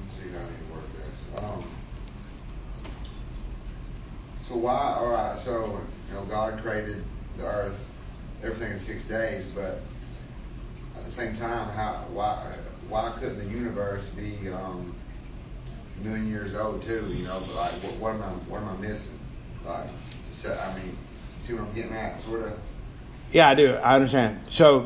[0.01, 1.43] let's see how to word this.
[1.43, 1.65] Um,
[4.43, 7.03] so why, alright, so, you know, God created
[7.37, 7.79] the earth,
[8.43, 9.81] everything in six days, but
[10.97, 12.55] at the same time, how, why,
[12.89, 14.95] why couldn't the universe be, um,
[16.03, 18.77] million years old too, you know, but like, what, what am I, what am I
[18.77, 19.19] missing?
[19.65, 19.87] Like,
[20.47, 20.97] I mean,
[21.43, 22.59] see what I'm getting at, sorta?
[23.33, 23.73] Yeah, I do.
[23.75, 24.39] I understand.
[24.51, 24.83] So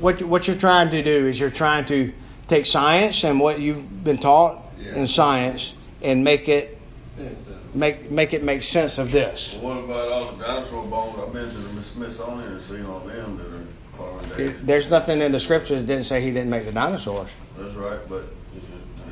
[0.00, 2.12] what what you're trying to do is you're trying to
[2.48, 4.94] take science and what you've been taught Yeah.
[4.96, 6.78] in science and make it
[7.16, 7.76] Sense of it.
[7.76, 9.58] make make it make sense of this.
[9.62, 11.18] Well, what about all the dinosaur bones?
[11.20, 13.66] I've been to the Smithsonian and seen all them that are
[13.98, 14.66] foreign dated.
[14.66, 17.28] There's nothing in the scriptures that didn't say he didn't make the dinosaurs.
[17.58, 18.24] That's right, but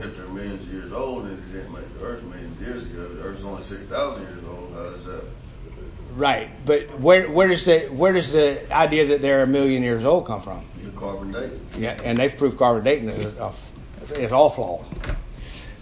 [0.02, 2.82] if, they're millions of years old and he didn't make the Earth millions of years
[2.84, 4.72] ago, the Earth's only six thousand years old.
[4.74, 5.24] How does that?
[6.14, 6.50] Right.
[6.66, 10.26] But where where does the where does the idea that they're a million years old
[10.26, 10.64] come from?
[10.82, 11.66] The carbon dating.
[11.76, 13.26] Yeah, and they've proved carbon dating is,
[14.16, 14.84] is all flawed.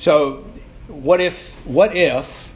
[0.00, 0.44] So
[0.88, 2.48] what if what if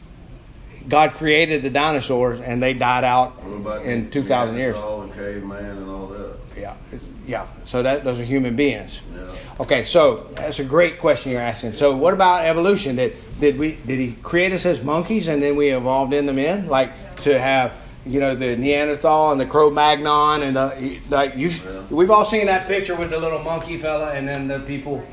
[0.87, 3.39] God created the dinosaurs and they died out
[3.83, 4.77] in two thousand years?
[4.77, 6.37] And caveman and all that?
[6.57, 6.75] Yeah,
[7.25, 7.47] yeah.
[7.65, 8.99] So that those are human beings.
[9.13, 9.35] Yeah.
[9.59, 11.75] Okay, so that's a great question you're asking.
[11.75, 12.95] So what about evolution?
[12.95, 16.67] Did did we did he create us as monkeys and then we evolved into men?
[16.67, 17.73] Like to have
[18.05, 21.83] you know the Neanderthal and the Cro-Magnon and the like you Yeah.
[21.89, 25.05] we've all seen that picture with the little monkey fella and then the people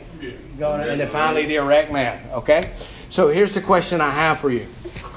[0.59, 2.21] going and then finally the erect man.
[2.33, 2.73] Okay,
[3.09, 4.67] so here's the question I have for you: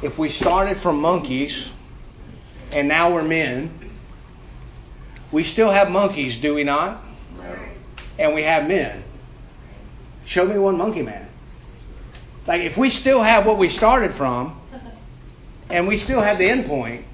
[0.02, 1.66] If we started from monkeys
[2.74, 3.83] and now we're men,
[5.34, 7.04] we still have monkeys, do we not?
[8.20, 9.04] And we have men.
[10.26, 11.28] Show me one monkey man.
[12.46, 14.62] Like if we still have what we started from,
[15.70, 17.06] and we still have the end point,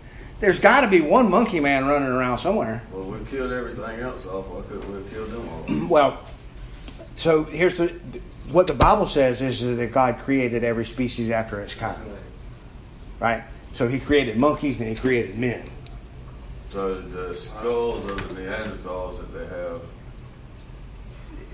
[0.41, 2.83] there's got to be one monkey man running around somewhere.
[2.91, 4.47] Well, we killed everything else off.
[4.47, 5.87] Why couldn't we have killed them all?
[5.89, 6.19] Well,
[7.15, 7.99] so here's the
[8.51, 11.99] what the Bible says is that God created every species after its kind,
[13.19, 13.43] right?
[13.73, 15.69] So He created monkeys and He created men.
[16.71, 19.81] So the skulls of the Neanderthals that they have.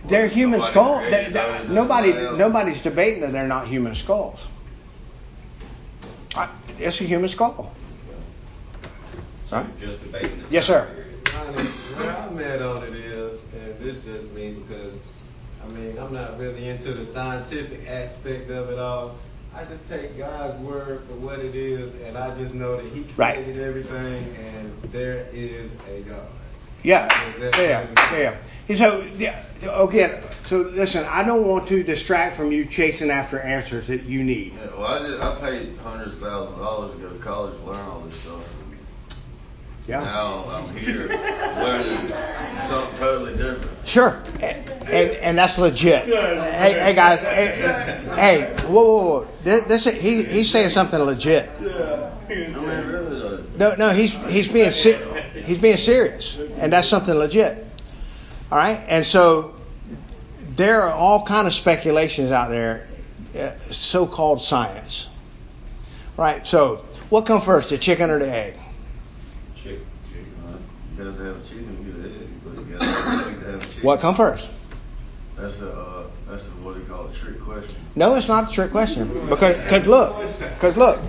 [0.07, 0.99] They're human skulls.
[0.99, 4.39] created They- they- those nobody, nobody's debating that they're not human skulls.
[6.35, 7.73] I- It's a human skull.
[9.51, 9.79] Right?
[9.79, 10.85] Just debating the Yes, sir.
[10.85, 11.29] period.
[11.33, 14.93] Honest, where I'm at on it is, and this just me because,
[15.63, 19.15] I mean, I'm not really into the scientific aspect of it all.
[19.55, 23.05] I just take God's word for what it is, and I just know that He
[23.15, 23.35] Right.
[23.41, 26.27] created everything, and there is a God.
[26.83, 27.07] Yeah,
[27.39, 28.35] yeah, yeah.
[28.67, 28.75] yeah.
[28.75, 33.87] So yeah, again, so listen, I don't want to distract from you chasing after answers
[33.87, 34.53] that you need.
[34.53, 35.21] Yeah, well, I did.
[35.21, 38.19] I paid hundreds of thousands of dollars to go to college to learn all this
[38.19, 38.41] stuff.
[39.87, 39.99] Yeah.
[40.01, 42.07] Now I'm here learning
[42.67, 43.87] something totally different.
[43.87, 46.05] Sure, and and, and that's legit.
[46.05, 47.55] Hey, hey guys, hey,
[48.15, 49.27] hey, whoa, whoa, whoa.
[49.43, 51.49] This, this he he's saying something legit.
[51.59, 53.43] I mean, really, though.
[53.57, 57.63] No, no, he's he's being se- he's being serious, and that's something legit.
[58.51, 59.55] All right, and so
[60.55, 62.87] there are all kind of speculations out there,
[63.37, 65.09] uh, so-called science.
[66.17, 66.45] Right.
[66.47, 68.57] So, what come first, the chicken or the egg?
[70.97, 73.83] You to have chicken to get an egg, but you gotta have to have chicken.
[73.83, 74.47] What come first?
[75.35, 77.75] That's a uh, that's a what do you call a Trick question.
[77.95, 80.99] No, it's not a trick question because cause look, because look,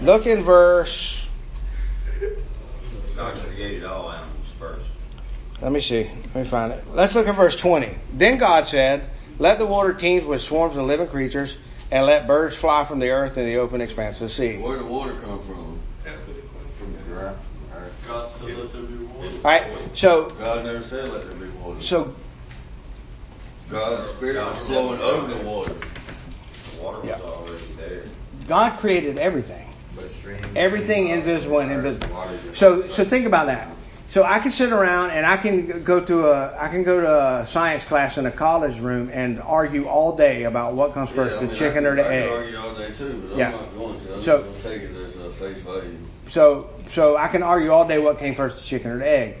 [0.00, 1.26] look in verse.
[3.16, 4.86] God created all animals first.
[5.60, 6.04] Let me see.
[6.04, 6.84] Let me find it.
[6.92, 7.92] Let's look at verse 20.
[8.12, 9.08] Then God said,
[9.40, 11.56] Let the water teem with swarms of living creatures,
[11.90, 14.58] and let birds fly from the earth in the open expanse of the sea.
[14.58, 15.56] Where did the water come from?
[15.56, 15.76] from?
[18.06, 19.36] God said let there be water.
[19.44, 19.72] right.
[19.94, 21.82] So, God never said let there be water.
[21.82, 22.14] so
[23.70, 25.74] God's spirit was flowing over the water.
[25.74, 27.20] The water was Yeah.
[27.20, 28.02] already there.
[28.46, 29.68] God created everything.
[29.96, 30.44] But streams.
[30.54, 32.08] Everything invisible and invisible.
[32.54, 33.68] So, so think about that.
[34.08, 37.40] So I can sit around and I can go to a I can go to
[37.40, 41.32] a science class in a college room and argue all day about what comes first,
[41.32, 42.30] Yeah, I the mean, chicken I or the could, I egg.
[42.30, 43.46] argue all day too, but Yeah.
[43.46, 44.14] I'm not going to.
[44.14, 44.44] I'm So-
[46.26, 46.86] just gonna take it as a face value.
[46.86, 49.36] So, so I can argue all day what came first, the chicken or the egg.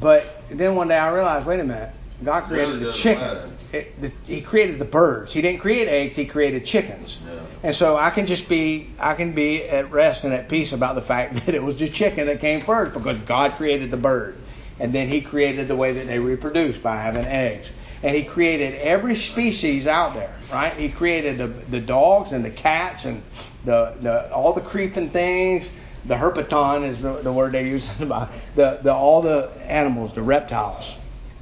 [0.00, 1.90] But then one day I realized, wait a minute,
[2.24, 3.56] God created Really the chicken.
[3.72, 5.32] It, the, he created the birds.
[5.32, 6.16] He didn't create eggs.
[6.16, 7.18] He created chickens.
[7.24, 7.40] Yeah.
[7.62, 10.94] And so I can just be, I can be at rest and at peace about
[10.94, 14.38] the fact that it was the chicken that came first because God created the bird,
[14.80, 17.68] and then He created the way that they reproduce by having eggs.
[18.02, 20.72] And He created every species out there, right?
[20.72, 23.22] He created the, the dogs and the cats and
[23.64, 25.66] the, the all the creeping things.
[26.08, 30.22] The herpeton is the, the word they use about the, the all the animals, the
[30.22, 30.84] reptiles.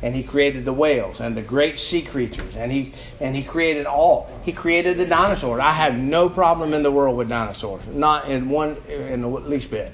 [0.02, 2.54] And he created the whales and the great sea creatures.
[2.54, 4.28] And he and he created all.
[4.42, 5.60] He created the dinosaurs.
[5.60, 7.82] I have no problem in the world with dinosaurs.
[7.86, 9.92] Not in one in the least bit.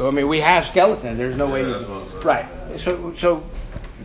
[0.00, 1.18] I mean, we have skeletons.
[1.18, 2.20] There's no way Yeah, saying.
[2.22, 2.46] right.
[2.80, 3.44] So so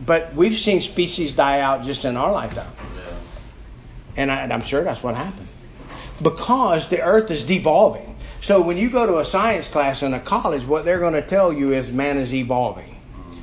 [0.06, 2.70] but we've seen species die out just in our lifetime.
[2.96, 3.02] Yeah.
[4.16, 5.48] and, I, and i'm sure that's what happened.
[6.22, 8.09] Because the earth is devolving
[8.50, 11.22] so when you go to a science class in a college what they're going to
[11.22, 13.00] tell you is man is evolving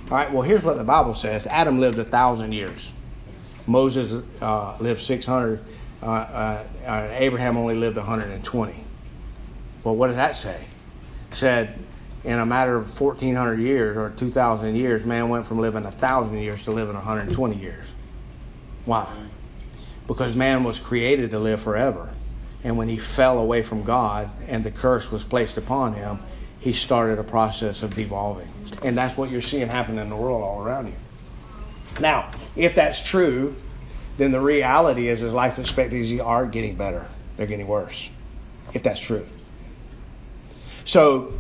[0.10, 2.92] all right, well, here's what the Bible says Adam lived a thousand years,
[3.68, 5.64] Moses uh, lived 600,
[6.02, 8.84] uh, uh, uh, Abraham only lived 120.
[9.84, 10.66] Well, what does that say?
[11.32, 11.78] It said
[12.24, 16.38] in a matter of 1,400 years or 2,000 years, man went from living a thousand
[16.38, 17.86] years to living 120 years.
[18.86, 19.08] Why?
[20.08, 22.14] Because man was created to live forever.
[22.64, 26.20] And when he fell away from God and the curse was placed upon him,
[26.60, 28.50] he started a process of devolving.
[28.84, 30.96] And that's what you're seeing happen in the world all around you.
[32.00, 33.56] Now, if that's true,
[34.18, 37.08] then the reality is his life expectancies are getting better.
[37.38, 38.10] They're getting worse.
[38.74, 39.26] If that's true.
[40.86, 41.40] So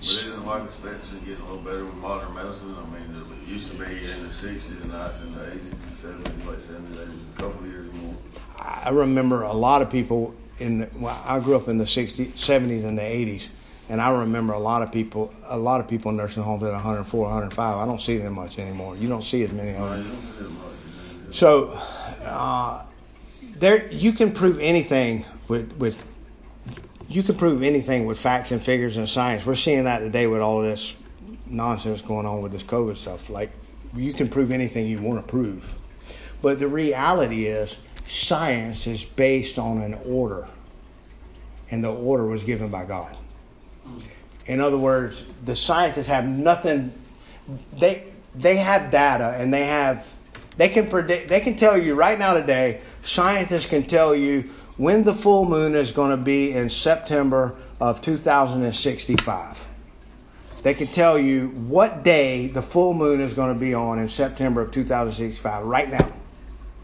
[0.00, 2.74] But isn't life expectancy getting a little better with modern medicine?
[2.74, 6.24] I mean, it used to be in the 60s and 90s and the 80s and
[6.24, 8.14] 70s, late 70s, 80s, a couple of years more.
[8.60, 10.80] I remember a lot of people in.
[10.80, 13.44] The, well, I grew up in the 60s, 70s, and the 80s,
[13.88, 16.72] and I remember a lot of people, a lot of people in nursing homes at
[16.72, 17.76] 104, 105.
[17.76, 18.96] I don't see them much anymore.
[18.96, 20.04] You don't see as many of them.
[20.04, 20.72] you don't see it much.
[21.18, 21.32] you know.
[21.32, 21.68] So,
[22.24, 22.84] uh,
[23.56, 25.96] there you can prove anything with with
[27.08, 29.44] you can prove anything with facts and figures and science.
[29.44, 30.94] We're seeing that today with all this
[31.46, 33.30] nonsense going on with this COVID stuff.
[33.30, 33.50] Like
[33.94, 35.64] you can prove anything you want to prove,
[36.42, 37.74] but the reality is
[38.10, 40.46] science is based on an order,
[41.70, 43.16] and the order was given by God.
[44.46, 46.92] In other words, the scientists have nothing.
[47.78, 50.06] They they have data and they have
[50.56, 51.28] they can predict.
[51.28, 52.80] They can tell you right now today.
[53.04, 58.00] Scientists can tell you when the full moon is going to be in September of
[58.00, 59.58] 2065.
[60.62, 64.08] They can tell you what day the full moon is going to be on in
[64.08, 66.12] September of 2065 right now.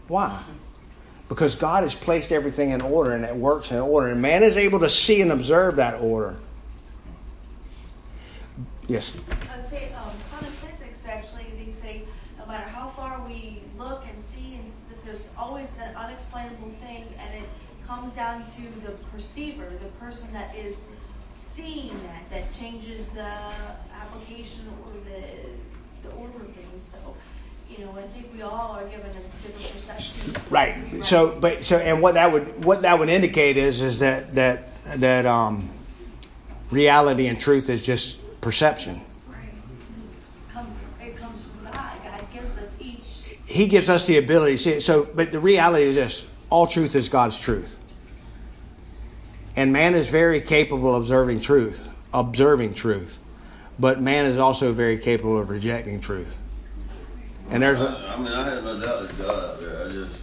[0.07, 0.43] Why?
[1.29, 4.07] Because God has placed everything in order and it works in order.
[4.07, 6.37] And man is able to see and observe that order.
[8.87, 9.11] Yes.
[9.53, 12.03] I say, um, quantum physics actually, they say
[12.39, 14.71] no matter how far we look and see, and
[15.03, 17.49] there's always an unexplainable thing, and it
[17.85, 20.77] comes down to the perceiver, the person that is
[21.33, 23.31] seeing that that changes the
[23.93, 26.83] application or the the order of things.
[26.83, 27.15] So,
[27.69, 30.35] you know, I think we all are given a different perception.
[30.49, 31.05] Right.
[31.05, 34.69] So, but so, and what that would what that would indicate is is that that
[34.99, 35.69] that um,
[36.71, 39.01] reality and truth is just perception.
[39.27, 39.49] Right.
[40.53, 41.91] Come from, it comes from God.
[42.03, 43.37] God gives us each.
[43.45, 44.81] He gives us the ability to see it.
[44.81, 47.75] So, but the reality is this: all truth is God's truth,
[49.55, 51.79] and man is very capable of observing truth,
[52.13, 53.17] observing truth,
[53.77, 56.35] but man is also very capable of rejecting truth.
[57.49, 59.85] And there's a I, mean, I have no doubt there's God out there.
[59.85, 60.19] I just,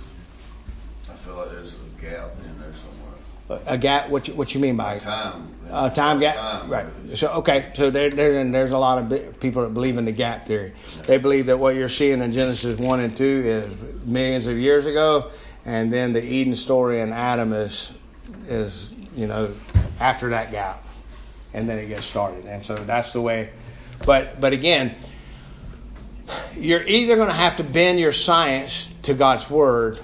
[1.11, 3.61] I feel like there's a gap in there somewhere.
[3.67, 4.11] a gap.
[4.11, 5.55] What you, what you mean by Time.
[5.71, 6.71] Uh, time gap, Time.
[6.71, 6.87] right?
[7.17, 10.47] So okay, so there, there, there's a lot of people that believe in the gap
[10.47, 10.75] theory.
[11.07, 14.85] They believe that what you're seeing in Genesis one and two is millions of years
[14.85, 15.31] ago,
[15.65, 17.91] and then the Eden story and Adam is,
[18.49, 19.55] is you know,
[19.99, 20.85] after that gap,
[21.55, 22.45] and then it gets started.
[22.45, 23.49] And so that's the way.
[24.05, 24.95] But but again,
[26.57, 29.99] you're either going to have to bend your science to God's word,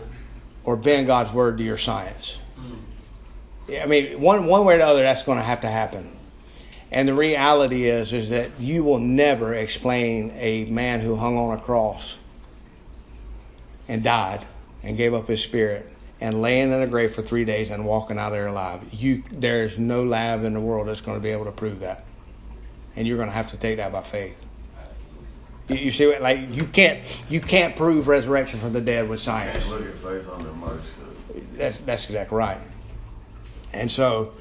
[0.65, 2.37] or bend God's word to your science.
[3.69, 3.83] Mm.
[3.83, 6.17] I mean, one one way or the other, that's going to have to happen.
[6.93, 11.57] And the reality is, is that you will never explain a man who hung on
[11.57, 12.17] a cross
[13.87, 14.45] and died
[14.83, 15.89] and gave up his spirit
[16.21, 18.83] and laying in a grave for three days and walking out of there alive.
[18.93, 22.05] You, there's no lab in the world that's going to be able to prove that,
[22.97, 24.37] and you're going to have to take that by faith.
[25.71, 26.21] You, you see what?
[26.21, 27.01] Like you can't,
[27.31, 29.59] you can't prove resurrection from the dead with science.
[29.59, 30.51] Can't look at faith under
[31.57, 32.61] That's that's exactly right.
[33.73, 34.33] And so,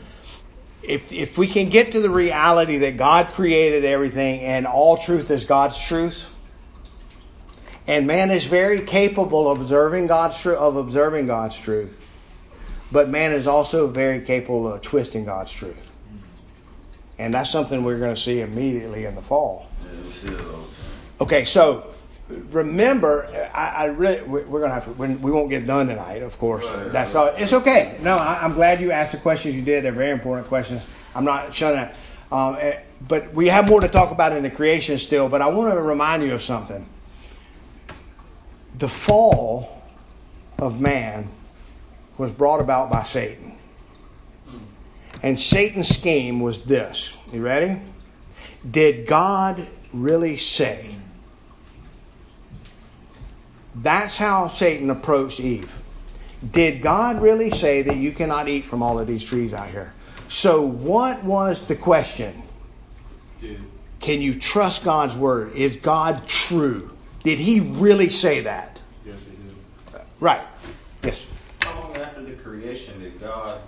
[0.81, 5.29] if if we can get to the reality that God created everything and all truth
[5.29, 6.25] is God's truth,
[7.87, 11.99] and man is very capable of observing God's truth of observing God's truth,
[12.91, 15.91] but man is also very capable of twisting God's truth.
[17.19, 19.69] And that's something we're going to see immediately in the fall.
[20.23, 20.31] Yeah,
[21.19, 21.85] we see it all the time.
[21.87, 21.91] Okay,
[22.31, 24.91] so remember, I, I really we- we're gonna have to.
[24.91, 26.65] We won't get done tonight, of course.
[26.65, 26.91] Right.
[26.91, 27.27] That's all.
[27.37, 27.97] It's okay.
[28.01, 29.83] No, I, I'm glad you asked the questions you did.
[29.83, 30.81] They're very important questions.
[31.15, 31.93] I'm not shutting up.
[32.31, 35.29] Um, eh, but we have more to talk about in the creation still.
[35.29, 36.85] But I want to remind you of something.
[38.77, 39.81] The fall
[40.59, 41.29] of man
[42.17, 43.57] was brought about by Satan.
[45.23, 47.11] And Satan's scheme was this.
[47.33, 47.81] You ready?
[48.69, 50.95] Did God really say?
[53.81, 55.71] That's how Satan approached Eve.
[56.51, 59.93] Did God really say that you cannot eat from all of these trees out here?
[60.27, 62.43] So, what was the question?
[63.41, 63.59] Dude.
[63.99, 65.55] Can you trust God's word?
[65.55, 66.91] Is God true?
[67.23, 68.79] Did he really say that?
[69.05, 70.01] Yes, he did.
[70.19, 70.41] Right.
[71.03, 71.21] Yes.
[71.61, 73.59] How long after the creation did God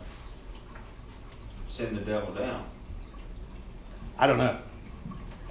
[1.68, 2.64] send the devil down?
[4.18, 4.58] I don't know.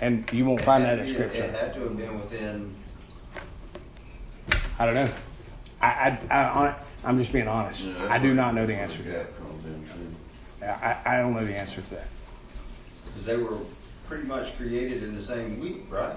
[0.01, 1.57] And you won't find that in It had to be- It Scripture.
[1.59, 2.75] had to have been within,
[4.81, 5.11] I don't know.
[5.83, 6.75] I, I, I,
[7.05, 7.83] I'm just being honest.
[7.83, 9.27] Yeah, I do where- not know the answer to that.
[9.27, 10.67] gap comes in, too.
[10.67, 12.07] I, I don't know the answer to that.
[13.07, 13.59] because they were
[14.09, 16.17] pretty much created in the same week, right?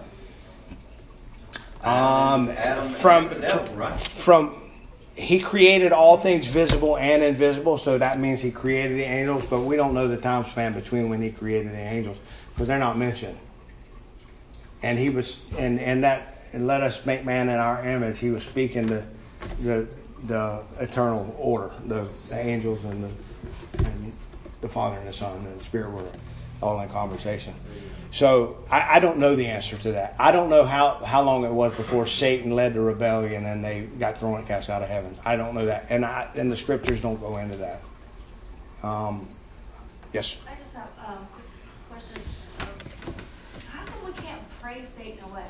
[1.83, 3.99] Um, Adam from, the devil, from, right?
[3.99, 4.55] from
[5.15, 9.59] he created all things visible and invisible, so that means he created the angels, but
[9.61, 12.17] we don't know the time span between when he created the angels
[12.53, 13.37] because they're not mentioned.
[14.81, 18.19] And he was, and and that, and let us make man in our image.
[18.19, 19.05] He was speaking to
[19.61, 19.87] the
[20.27, 24.13] the eternal order, the, the angels and the and
[24.61, 26.07] the Father and the Son and the Spirit were
[26.61, 27.53] all in conversation.
[28.13, 30.15] So I, I don't know the answer to that.
[30.19, 33.81] I don't know how, how long it was before Satan led the rebellion and they
[33.81, 35.17] got thrown and cast out of heaven.
[35.25, 37.81] I don't know that, and I and the scriptures don't go into that.
[38.83, 39.27] Um,
[40.13, 40.35] yes.
[40.47, 41.45] I just have um, quick
[41.89, 42.21] question.
[42.61, 42.67] Um,
[43.67, 45.47] How come we can't pray Satan away?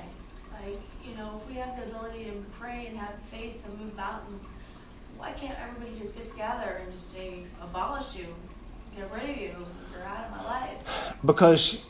[0.64, 3.95] Like, you know, if we have the ability to pray and have faith and move
[3.95, 4.41] mountains,
[5.18, 8.28] why can't everybody just get together and just say, abolish you,
[8.95, 9.55] get rid of you,
[9.91, 10.78] you're out of my life?
[11.26, 11.84] Because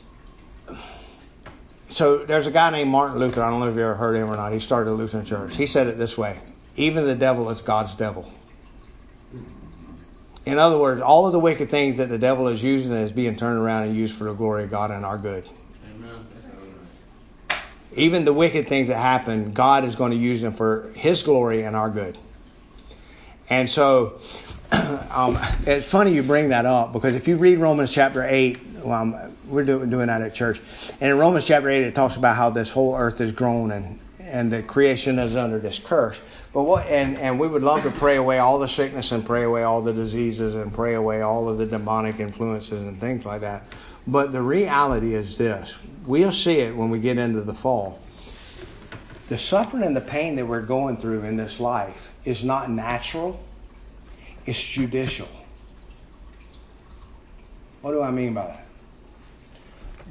[1.88, 3.44] so there's a guy named Martin Luther.
[3.44, 4.54] I don't know if you ever heard him or not.
[4.54, 5.56] He started a Lutheran church.
[5.56, 6.40] He said it this way:
[6.76, 8.32] even the devil is God's devil.
[10.46, 13.36] In other words, all of the wicked things that the devil is using is being
[13.36, 15.48] turned around and used for the glory of God and our good.
[17.96, 21.64] Even the wicked things that happen, God is going to use them for His glory
[21.64, 22.18] and our good.
[23.50, 24.20] And so,
[24.72, 25.38] um,
[25.68, 29.64] it's funny you bring that up because if you read Romans chapter 8, um, we're
[29.64, 30.60] doing, doing that at church.
[31.02, 34.00] And in Romans chapter 8, it talks about how this whole earth is grown and,
[34.34, 36.20] and the creation is under this curse.
[36.54, 39.44] But what and and we would love to pray away all the sickness and pray
[39.44, 43.42] away all the diseases and pray away all of the demonic influences and things like
[43.42, 43.64] that.
[44.08, 45.76] But the reality is this:
[46.08, 48.00] we'll see it when we get into the fall.
[49.30, 53.40] The suffering and the pain that we're going through in this life is not natural;
[54.48, 55.30] it's judicial.
[57.82, 58.63] What do I mean by that?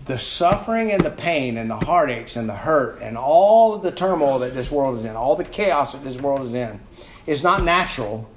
[0.07, 3.93] The suffering and the pain and the heartaches and the hurt and all of the
[3.93, 6.81] turmoil that this world is in, all the chaos that this world is in,
[7.27, 8.29] is not natural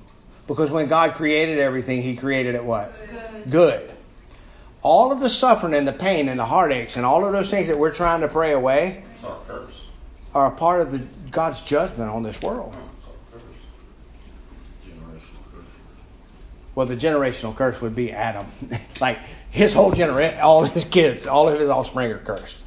[0.47, 2.93] because when God created everything, He created it what?
[3.09, 3.51] Good.
[3.51, 3.91] Good.
[4.83, 7.67] All of the suffering and the pain and the heartaches and all of those things
[7.67, 9.03] that we're trying to pray away
[10.35, 10.99] are a part of the,
[11.31, 12.75] God's judgment on this world.
[16.75, 18.45] Well, the generational curse would be Adam.
[19.01, 19.17] like
[19.55, 22.57] his whole generation, all his kids, all of his offspring are cursed.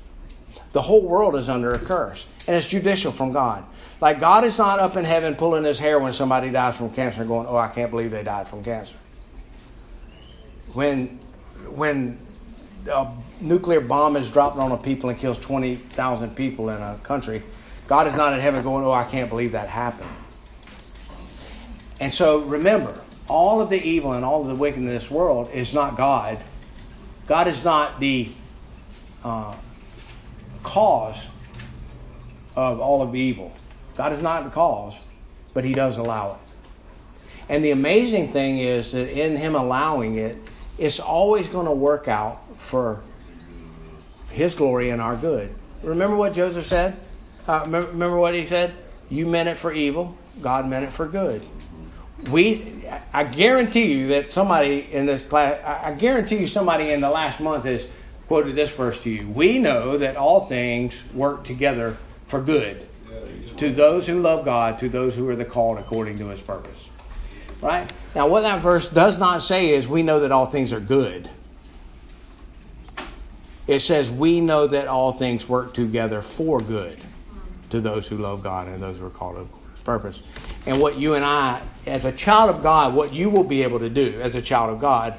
[0.73, 3.63] The whole world is under a curse, and it's judicial from God.
[4.01, 7.21] Like God is not up in heaven pulling his hair when somebody dies from cancer
[7.21, 8.95] and going, "Oh, I can't believe they died from cancer."
[10.73, 11.21] When
[11.75, 12.19] when
[12.91, 13.09] a
[13.43, 17.43] nuclear bomb is dropped on a people and kills 20,000 people in a country,
[17.87, 20.09] God is not in heaven going, "Oh, I can't believe that happened."
[22.01, 25.51] And so remember, all of the evil and all of the wickedness in this world
[25.53, 26.39] is not God.
[27.29, 28.31] God is not the
[29.23, 29.55] uh,
[30.63, 31.17] cause
[32.57, 33.53] of all of evil.
[33.97, 34.95] God is not the cause,
[35.55, 36.39] but He does allow it.
[37.51, 40.37] And the amazing thing is that in Him allowing it,
[40.79, 43.03] it's always going to work out for
[44.31, 45.55] His glory and our good.
[45.83, 46.99] Remember what Joseph said?
[47.47, 48.75] Uh, remember, what he said?
[49.09, 51.43] You meant it for evil, God meant it for good
[52.31, 52.78] we
[53.13, 57.41] I guarantee you that somebody in this class I guarantee you somebody in the last
[57.41, 57.87] month has
[58.27, 59.29] quoted this verse to you.
[59.29, 62.87] We know that all things work together for good
[63.57, 66.79] to those who love God, to those who are the called according to his purpose.
[67.61, 67.91] Right?
[68.15, 71.29] Now what that verse does not say is we know that all things are good.
[73.67, 76.99] It says we know that all things work together for good
[77.71, 80.21] to those who love God and those who are called according to his purpose.
[80.69, 83.79] And what you and I, as a child of God, what you will be able
[83.79, 85.15] to do as a child of God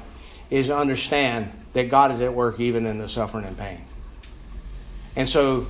[0.48, 3.84] is understand that God is at work even in the suffering and pain.
[5.16, 5.66] And so,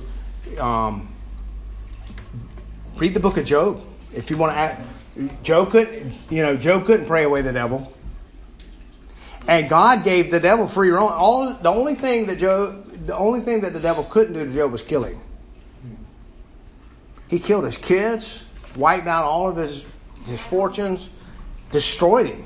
[0.59, 1.11] um,
[2.95, 3.81] read the book of Job.
[4.13, 7.91] If you want to add, Job couldn't, you know, Job couldn't pray away the devil.
[9.47, 11.09] And God gave the devil free rein.
[11.11, 14.53] All the only thing that Job, the only thing that the devil couldn't do to
[14.53, 15.19] Job was kill him.
[17.29, 18.43] He killed his kids
[18.75, 19.83] wiped out all of his,
[20.25, 21.07] his fortunes,
[21.71, 22.43] destroyed him.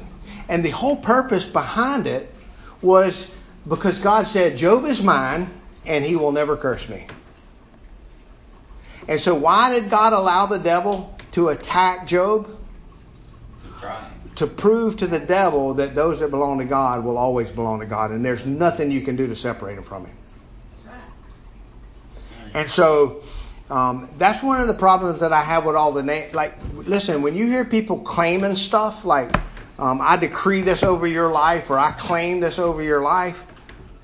[0.47, 2.31] And the whole purpose behind it
[2.81, 3.27] was
[3.67, 5.49] because God said, Job is mine
[5.85, 7.07] and he will never curse me.
[9.07, 12.49] And so, why did God allow the devil to attack Job?
[14.35, 17.85] To prove to the devil that those that belong to God will always belong to
[17.85, 20.17] God, and there's nothing you can do to separate them from Him.
[22.53, 23.23] And so,
[23.69, 26.35] um, that's one of the problems that I have with all the names.
[26.35, 29.35] Like, listen, when you hear people claiming stuff like,
[29.79, 33.43] um, I decree this over your life or I claim this over your life,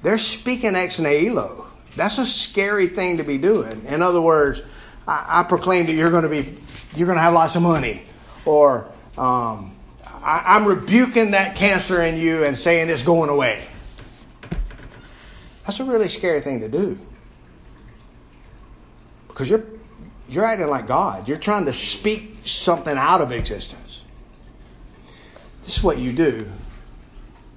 [0.02, 1.68] they're speaking ex nihilo.
[1.96, 3.86] That's a scary thing to be doing.
[3.86, 4.62] In other words,
[5.08, 6.58] I, I proclaim that you're going to be,
[6.96, 8.04] you're going to have lots of money,
[8.46, 13.64] or um, I, I'm rebuking that cancer in you and saying it's going away.
[15.68, 16.98] That's a really scary thing to do
[19.32, 19.64] because you're
[20.30, 21.28] you're acting like God.
[21.28, 24.02] You're trying to speak something out of existence.
[25.62, 26.50] This is what you do.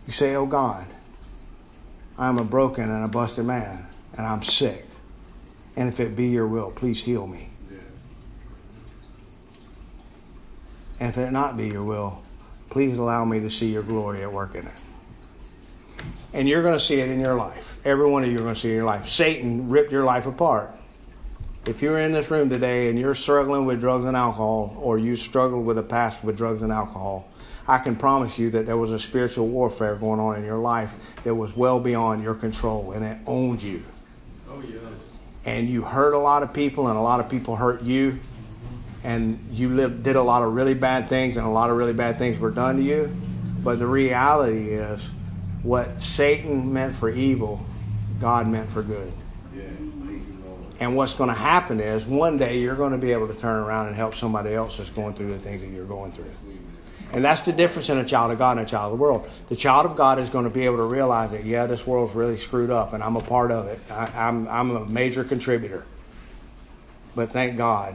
[0.07, 0.87] You say, "Oh God,
[2.19, 4.85] I'm a broken and a busted man, and I'm sick.
[5.77, 7.51] And if it be your will, please heal me.
[11.01, 12.23] And if it not be your will,
[12.71, 14.73] please allow me to see your glory at work in it.
[16.33, 17.77] And you're going to see it in your life.
[17.85, 19.09] Every one of you are going to see it in your life.
[19.09, 20.71] Satan ripped your life apart.
[21.67, 25.17] If you're in this room today and you're struggling with drugs and alcohol, or you
[25.17, 27.27] struggled with a past with drugs and alcohol,
[27.67, 30.93] I can promise you that there was a spiritual warfare going on in your life
[31.25, 33.83] that was well beyond your control and it owned you.
[34.51, 34.83] Oh, yes.
[35.47, 38.19] And you hurt a lot of people and a lot of people hurt you.
[39.03, 41.95] And you lived, did a lot of really bad things and a lot of really
[41.95, 43.07] bad things were done to you.
[43.63, 45.03] But the reality is
[45.63, 47.65] what Satan meant for evil,
[48.21, 49.15] God meant for good.
[50.81, 53.63] And what's going to happen is one day you're going to be able to turn
[53.63, 56.31] around and help somebody else that's going through the things that you're going through.
[57.13, 59.31] And that's the difference in a child of God and a child of the world.
[59.49, 62.13] The child of God is going to be able to realize that, yeah, this world's
[62.15, 63.79] really screwed up and I'm a part of it.
[63.89, 65.85] I, I'm, I'm a major contributor.
[67.15, 67.95] but thank God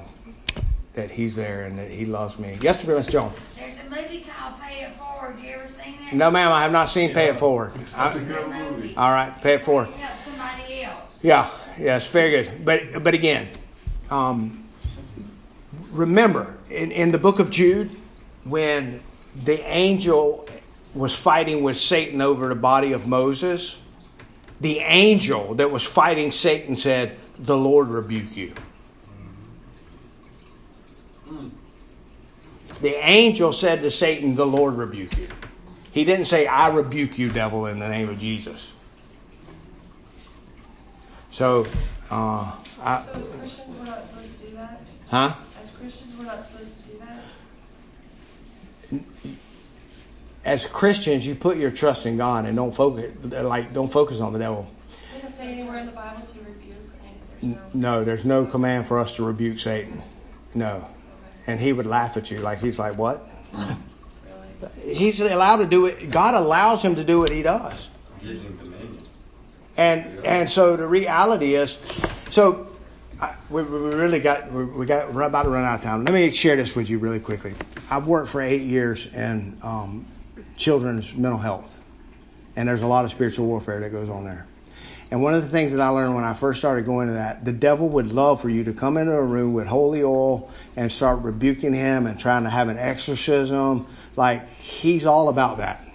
[0.93, 2.57] that He's there and that He loves me.
[2.61, 3.33] Yes, Miss Jones.
[3.57, 5.37] There's a movie called Pay It Forward.
[5.43, 6.13] You ever seen it?
[6.15, 7.73] No, ma'am, I have not seen Pay It Forward.
[7.97, 8.93] That's a I- good movie.
[8.95, 9.89] all right, Pay It Forward.
[9.89, 10.95] Help somebody else.
[11.21, 12.65] Yeah, it's very good.
[12.65, 13.49] But but again,
[14.09, 14.67] um,
[15.91, 17.91] remember in, in the book of Jude,
[18.43, 19.01] when
[19.43, 20.47] the angel
[20.93, 23.77] was fighting with Satan over the body of Moses,
[24.59, 28.53] the angel that was fighting Satan said, "The Lord rebuke you."
[32.81, 35.27] The angel said to Satan, "The Lord rebuke you."
[35.91, 38.71] He didn't say, "I rebuke you, devil, in the name of Jesus."
[41.39, 41.65] So,
[42.11, 44.81] uh, I, So as Christians, we're not supposed to do that?
[45.07, 45.35] huh?
[45.61, 46.99] As Christians, we're not supposed to do
[48.91, 49.33] that?
[50.43, 54.33] As Christians, you put your trust in God and don't focus, like, don't focus on
[54.33, 54.69] the devil.
[55.15, 56.75] It doesn't say anywhere in the Bible to rebuke,
[57.41, 57.91] N- and there's no.
[57.99, 60.03] No, there's no command for us to rebuke Satan.
[60.53, 60.89] No,
[61.47, 63.25] and he would laugh at you like he's like, what?
[63.53, 64.93] Really?
[64.93, 66.11] He's allowed to do it.
[66.11, 67.87] God allows him to do what he does.
[68.21, 68.98] Gives him dominion.
[69.79, 71.77] And and so the reality is,
[72.31, 72.67] so
[73.49, 76.03] we, we really got we, we got we're about to run out of time.
[76.03, 77.53] Let me share this with you really quickly.
[77.89, 80.05] I've worked for eight years in um,
[80.57, 81.73] children's mental health,
[82.57, 84.45] and there's a lot of spiritual warfare that goes on there.
[85.11, 87.45] And one of the things that I learned when I first started going to that,
[87.45, 90.91] the devil would love for you to come into a room with holy oil and
[90.91, 93.87] start rebuking him and trying to have an exorcism.
[94.17, 95.88] Like he's all about that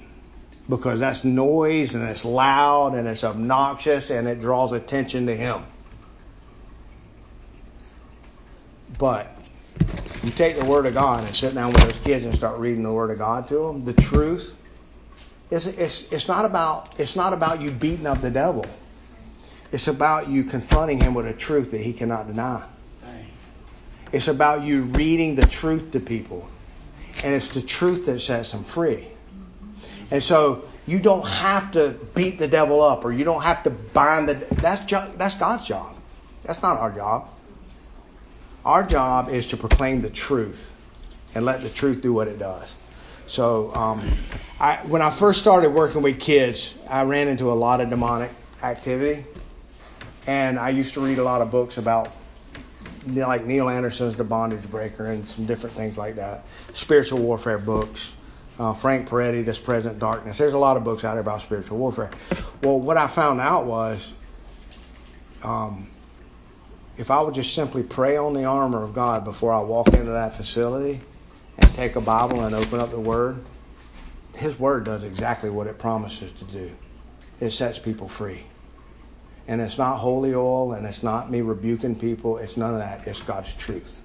[0.69, 5.65] because that's noise and it's loud and it's obnoxious and it draws attention to him.
[8.99, 9.37] But
[10.23, 12.83] you take the Word of God and sit down with those kids and start reading
[12.83, 14.57] the Word of God to them, the truth.
[15.51, 18.69] It's, it's, it's not about it's not about you beating up the devil.
[19.73, 22.69] It's about you confronting him with a truth that he cannot deny.
[24.13, 26.51] It's about you reading the truth to people.
[27.23, 29.14] And it's the truth that sets them free.
[30.15, 33.71] And so you don't have to beat the devil up or you don't have to
[33.71, 34.89] bind the that's
[35.19, 35.97] that's God's job.
[36.45, 37.31] That's not our job.
[38.65, 40.71] Our job is to proclaim the truth
[41.35, 42.73] and let the truth do what it does.
[43.27, 44.17] So um,
[44.61, 48.31] I, when I first started working with kids, I ran into a lot of demonic
[48.63, 49.27] activity,
[50.29, 52.13] and I used to read a lot of books about
[53.05, 58.11] like Neil Anderson's The Bondage Breaker and some different things like that, spiritual warfare books.
[58.59, 60.39] Uh, Frank Peretti, This Present Darkness.
[60.39, 62.11] There's a lot of books out there about spiritual warfare.
[62.63, 64.13] Well, what I found out was
[65.43, 65.91] um,
[66.97, 70.13] if I would just simply pray on the armor of God before I walk into
[70.13, 71.01] that facility
[71.59, 73.45] and take a Bible and open up the Word,
[74.37, 76.71] His Word does exactly what it promises to do.
[77.41, 78.47] It sets people free.
[79.49, 82.39] And it's not holy oil and it's not me rebuking people.
[82.39, 83.07] It's none of that.
[83.07, 84.01] It's God's truth.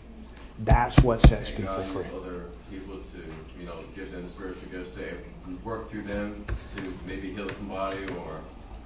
[0.60, 2.04] That's what sets And people God free.
[2.04, 5.18] use other people to, you know, give them spiritual gifts to
[5.64, 6.46] work through them
[6.76, 8.42] to maybe heal somebody or.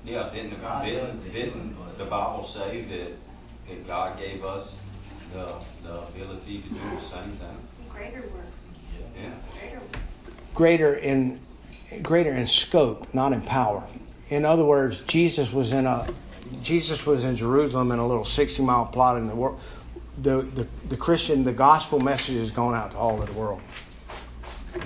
[0.05, 3.11] Yeah, didn't, God didn't, the didn't the Bible say that,
[3.69, 4.74] that God gave us
[5.32, 7.57] the, the ability to do the same thing?
[7.89, 8.74] Greater works.
[9.15, 9.32] Yeah.
[9.59, 9.99] Greater works.
[10.53, 11.39] greater in
[12.01, 13.88] greater in scope, not in power.
[14.30, 16.07] In other words, Jesus was in a
[16.61, 19.59] Jesus was in Jerusalem in a little 60 mile plot in the world.
[20.22, 23.61] The, the, the Christian, the gospel message has gone out to all of the world.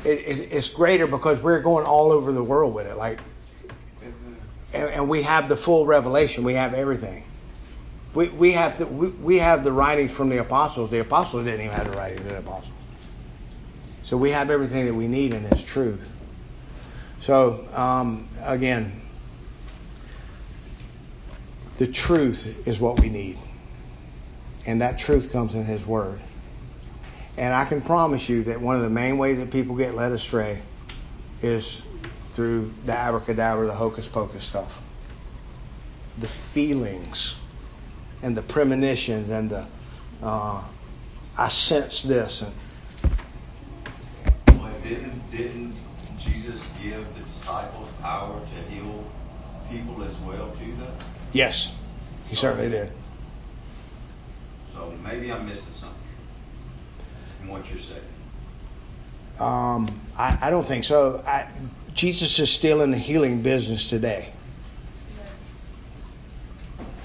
[0.04, 2.96] It, it, it's greater because we're going all over the world with it.
[2.96, 3.20] Like,
[4.74, 6.44] and, and we have the full revelation.
[6.44, 7.24] We have everything.
[8.14, 10.92] We, we have the, we, we have the writings from the apostles.
[10.92, 12.74] The apostles didn't even have the writings of the apostles.
[14.04, 16.10] So we have everything that we need in His truth.
[17.20, 19.02] So um, again,
[21.78, 23.38] the truth is what we need,
[24.68, 26.20] and that truth comes in His Word.
[27.38, 30.12] And I can promise you that one of the main ways that people get led
[30.12, 30.62] astray
[31.42, 31.82] is
[32.34, 34.82] through the abracadabra, the hocus pocus stuff,
[36.20, 37.36] the feelings,
[38.22, 39.68] and the premonitions, and the
[40.22, 40.64] uh,
[41.38, 42.52] I sense this and
[44.60, 45.76] Well, didn't, didn't
[46.18, 49.04] Jesus give the disciples power to heal
[49.70, 50.94] people as well too though?
[51.34, 51.72] yes,
[52.30, 52.92] He certainly did.
[54.78, 55.98] So maybe I'm missing something
[57.42, 58.02] in what you're saying.
[59.40, 61.24] Um, I, I don't think so.
[61.26, 61.48] I,
[61.94, 64.32] Jesus is still in the healing business today,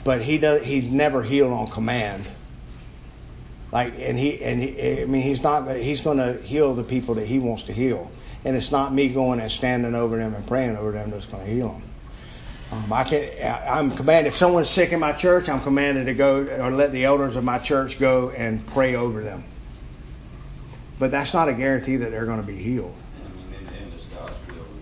[0.04, 0.64] but he does.
[0.64, 2.26] He's never healed on command.
[3.70, 5.74] Like, and he and he, I mean, he's not.
[5.76, 8.10] He's going to heal the people that he wants to heal,
[8.44, 11.44] and it's not me going and standing over them and praying over them that's going
[11.44, 11.91] to heal them.
[12.72, 13.28] Um, I can,
[13.68, 17.04] I'm commanded, if someone's sick in my church, I'm commanded to go or let the
[17.04, 19.44] elders of my church go and pray over them.
[20.98, 22.94] But that's not a guarantee that they're going to be healed.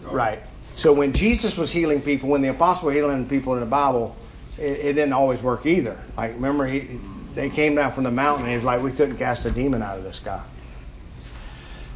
[0.06, 0.12] I.
[0.12, 0.42] Right.
[0.76, 4.16] So when Jesus was healing people, when the apostles were healing people in the Bible,
[4.56, 5.98] it, it didn't always work either.
[6.16, 7.00] Like remember, he
[7.34, 9.82] they came down from the mountain and he was like, we couldn't cast a demon
[9.82, 10.42] out of this guy.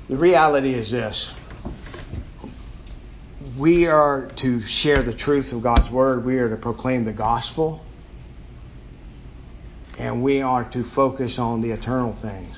[0.09, 1.33] The reality is this.
[3.57, 6.25] We are to share the truth of God's word.
[6.25, 7.85] We are to proclaim the gospel.
[9.99, 12.57] And we are to focus on the eternal things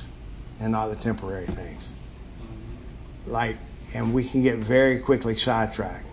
[0.58, 1.82] and not the temporary things.
[3.26, 3.58] Like,
[3.92, 6.06] and we can get very quickly sidetracked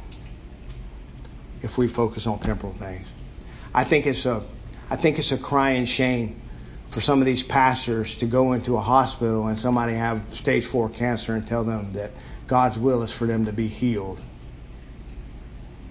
[1.61, 3.07] if we focus on temporal things.
[3.73, 4.43] I think it's a,
[4.89, 6.41] I think it's a crying shame
[6.89, 10.89] for some of these pastors to go into a hospital and somebody have stage four
[10.89, 12.11] cancer and tell them that
[12.47, 14.21] God's will is for them to be healed.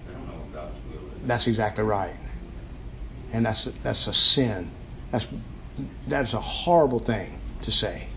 [0.07, 1.12] They don't know what God's will is.
[1.25, 2.15] That's exactly right.
[3.31, 4.69] And that's that's a sin.
[5.11, 5.27] That's
[6.07, 8.07] that's a horrible thing to say.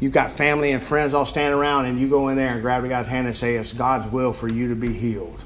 [0.00, 2.82] You've got family and friends all standing around, and you go in there and grab
[2.82, 5.40] the guy's hand and say, "It's God's will for you to be healed."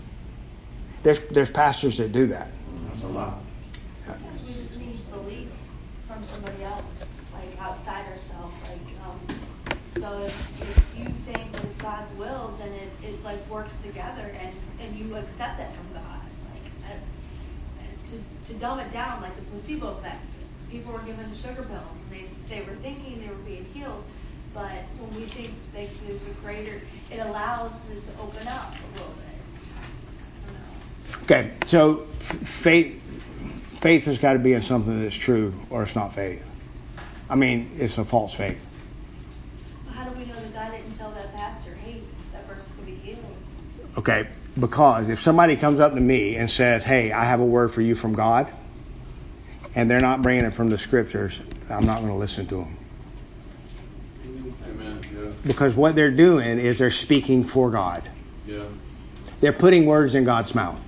[1.02, 2.48] There's there's pastors that do that.
[2.88, 3.38] That's a lot.
[4.04, 5.48] Sometimes we just need belief
[6.06, 6.82] from somebody else,
[7.32, 8.54] like outside ourselves.
[8.68, 9.20] Like, um,
[9.98, 14.34] so if, if you think that it's God's will, then it, it like works together,
[14.40, 16.17] and and you accept that from God.
[18.12, 20.24] Like, and, and to to dumb it down, like the placebo effect.
[20.70, 24.04] People were given the sugar pills, and they they were thinking they were being healed.
[24.54, 26.80] But when we think that there's a greater,
[27.10, 29.24] it allows it to open up a little bit.
[29.76, 31.24] I don't know.
[31.24, 32.06] Okay, so
[32.44, 33.00] faith
[33.80, 36.42] faith has got to be in something that's true, or it's not faith.
[37.30, 38.60] I mean, it's a false faith.
[39.92, 42.02] How do we know that God didn't tell that pastor, hey,
[42.32, 43.24] that person's gonna be healed?
[43.98, 44.26] Okay,
[44.58, 47.82] because if somebody comes up to me and says, "Hey, I have a word for
[47.82, 48.48] you from God,"
[49.74, 51.38] and they're not bringing it from the scriptures,
[51.68, 52.76] I'm not going to listen to them.
[54.68, 55.06] Amen.
[55.14, 55.30] Yeah.
[55.44, 58.08] Because what they're doing is they're speaking for God.
[58.46, 58.64] Yeah.
[59.40, 60.80] They're putting words in God's mouth.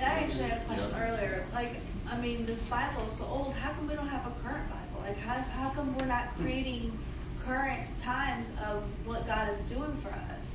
[0.00, 1.76] I actually had a question earlier, like,
[2.10, 5.02] I mean, this Bible's so old, how come we don't have a current Bible?
[5.06, 6.96] Like, how, how come we're not creating
[7.44, 10.54] current times of what God is doing for us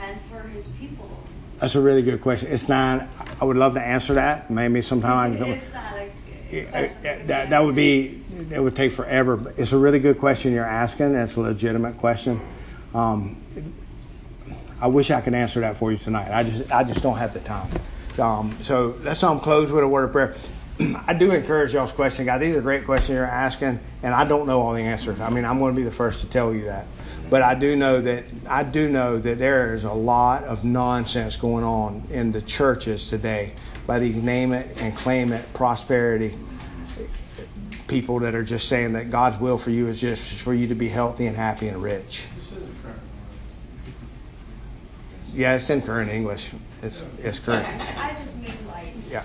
[0.00, 1.10] and for his people?
[1.64, 2.52] That's a really good question.
[2.52, 3.08] It's not.
[3.40, 4.50] I would love to answer that.
[4.50, 5.48] Maybe sometime I can.
[5.48, 7.26] It's not a.
[7.26, 9.38] That, that would be it would take forever.
[9.38, 11.14] But it's a really good question you're asking.
[11.14, 12.38] It's a legitimate question.
[12.92, 13.42] Um,
[14.78, 16.30] I wish I could answer that for you tonight.
[16.30, 17.70] I just I just don't have the time.
[18.18, 20.34] Um, so let's um, close with a word of prayer.
[21.06, 22.42] I do encourage y'all's question, guys.
[22.42, 25.18] These are great questions you're asking, and I don't know all the answers.
[25.18, 26.84] I mean, I'm going to be the first to tell you that.
[27.34, 31.34] But I do know that I do know that there is a lot of nonsense
[31.34, 33.54] going on in the churches today
[33.88, 36.38] by these name it and claim it prosperity
[37.88, 40.76] people that are just saying that God's will for you is just for you to
[40.76, 42.22] be healthy and happy and rich.
[42.36, 42.70] This is a
[45.32, 46.52] Yeah, it's in current English.
[46.84, 47.66] It's it's current.
[47.66, 49.24] I just mean like, Yeah.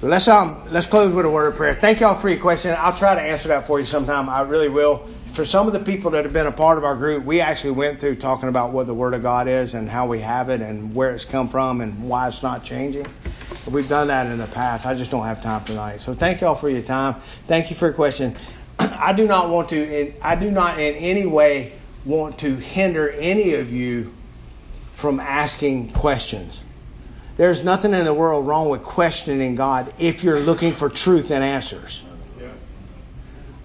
[0.00, 1.74] Let's um let's close with a word of prayer.
[1.74, 2.74] Thank y'all for your question.
[2.78, 4.30] I'll try to answer that for you sometime.
[4.30, 5.06] I really will.
[5.40, 7.70] For some of the people that have been a part of our group, we actually
[7.70, 10.60] went through talking about what the Word of God is and how we have it
[10.60, 13.06] and where it's come from and why it's not changing.
[13.66, 14.84] We've done that in the past.
[14.84, 16.02] I just don't have time tonight.
[16.02, 17.22] So thank y'all for your time.
[17.46, 18.36] Thank you for your question.
[18.78, 20.12] I do not want to.
[20.20, 21.72] I do not in any way
[22.04, 24.12] want to hinder any of you
[24.92, 26.52] from asking questions.
[27.38, 31.42] There's nothing in the world wrong with questioning God if you're looking for truth and
[31.42, 32.02] answers.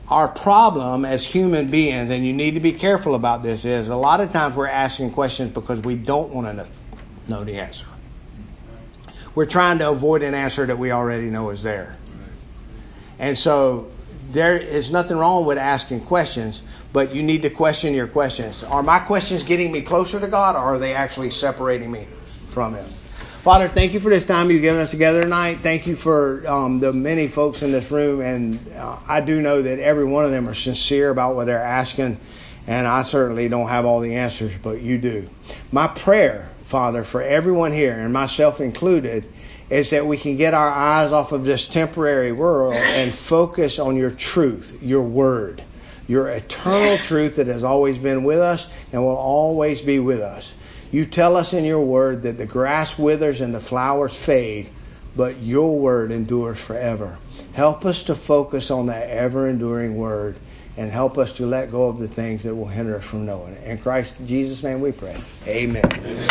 [0.07, 3.95] Our problem as human beings, and you need to be careful about this, is a
[3.95, 6.67] lot of times we're asking questions because we don't want to know,
[7.27, 7.85] know the answer.
[9.33, 11.97] We're trying to avoid an answer that we already know is there.
[13.17, 13.91] And so
[14.31, 16.61] there is nothing wrong with asking questions,
[16.93, 18.63] but you need to question your questions.
[18.63, 22.07] Are my questions getting me closer to God, or are they actually separating me
[22.49, 22.85] from Him?
[23.45, 25.59] Father, thank you for this time you've given us together tonight.
[25.59, 29.61] Thank you for um, the many folks in this room, and uh, I do know
[29.61, 32.19] that every one of them are sincere about what they're asking,
[32.65, 35.29] and I certainly don't have all the answers, but you do.
[35.71, 39.31] My prayer, Father, for everyone here, and myself included,
[39.69, 43.95] is that we can get our eyes off of this temporary world and focus on
[43.95, 45.63] your truth, your word,
[46.07, 50.51] your eternal truth that has always been with us and will always be with us.
[50.95, 54.69] You tell us in your word that the grass withers and the flowers fade,
[55.13, 57.17] but your word endures forever.
[57.51, 60.37] Help us to focus on that ever enduring word
[60.77, 63.55] and help us to let go of the things that will hinder us from knowing
[63.55, 63.67] it.
[63.67, 65.17] In Christ Jesus' name we pray.
[65.45, 66.29] Amen.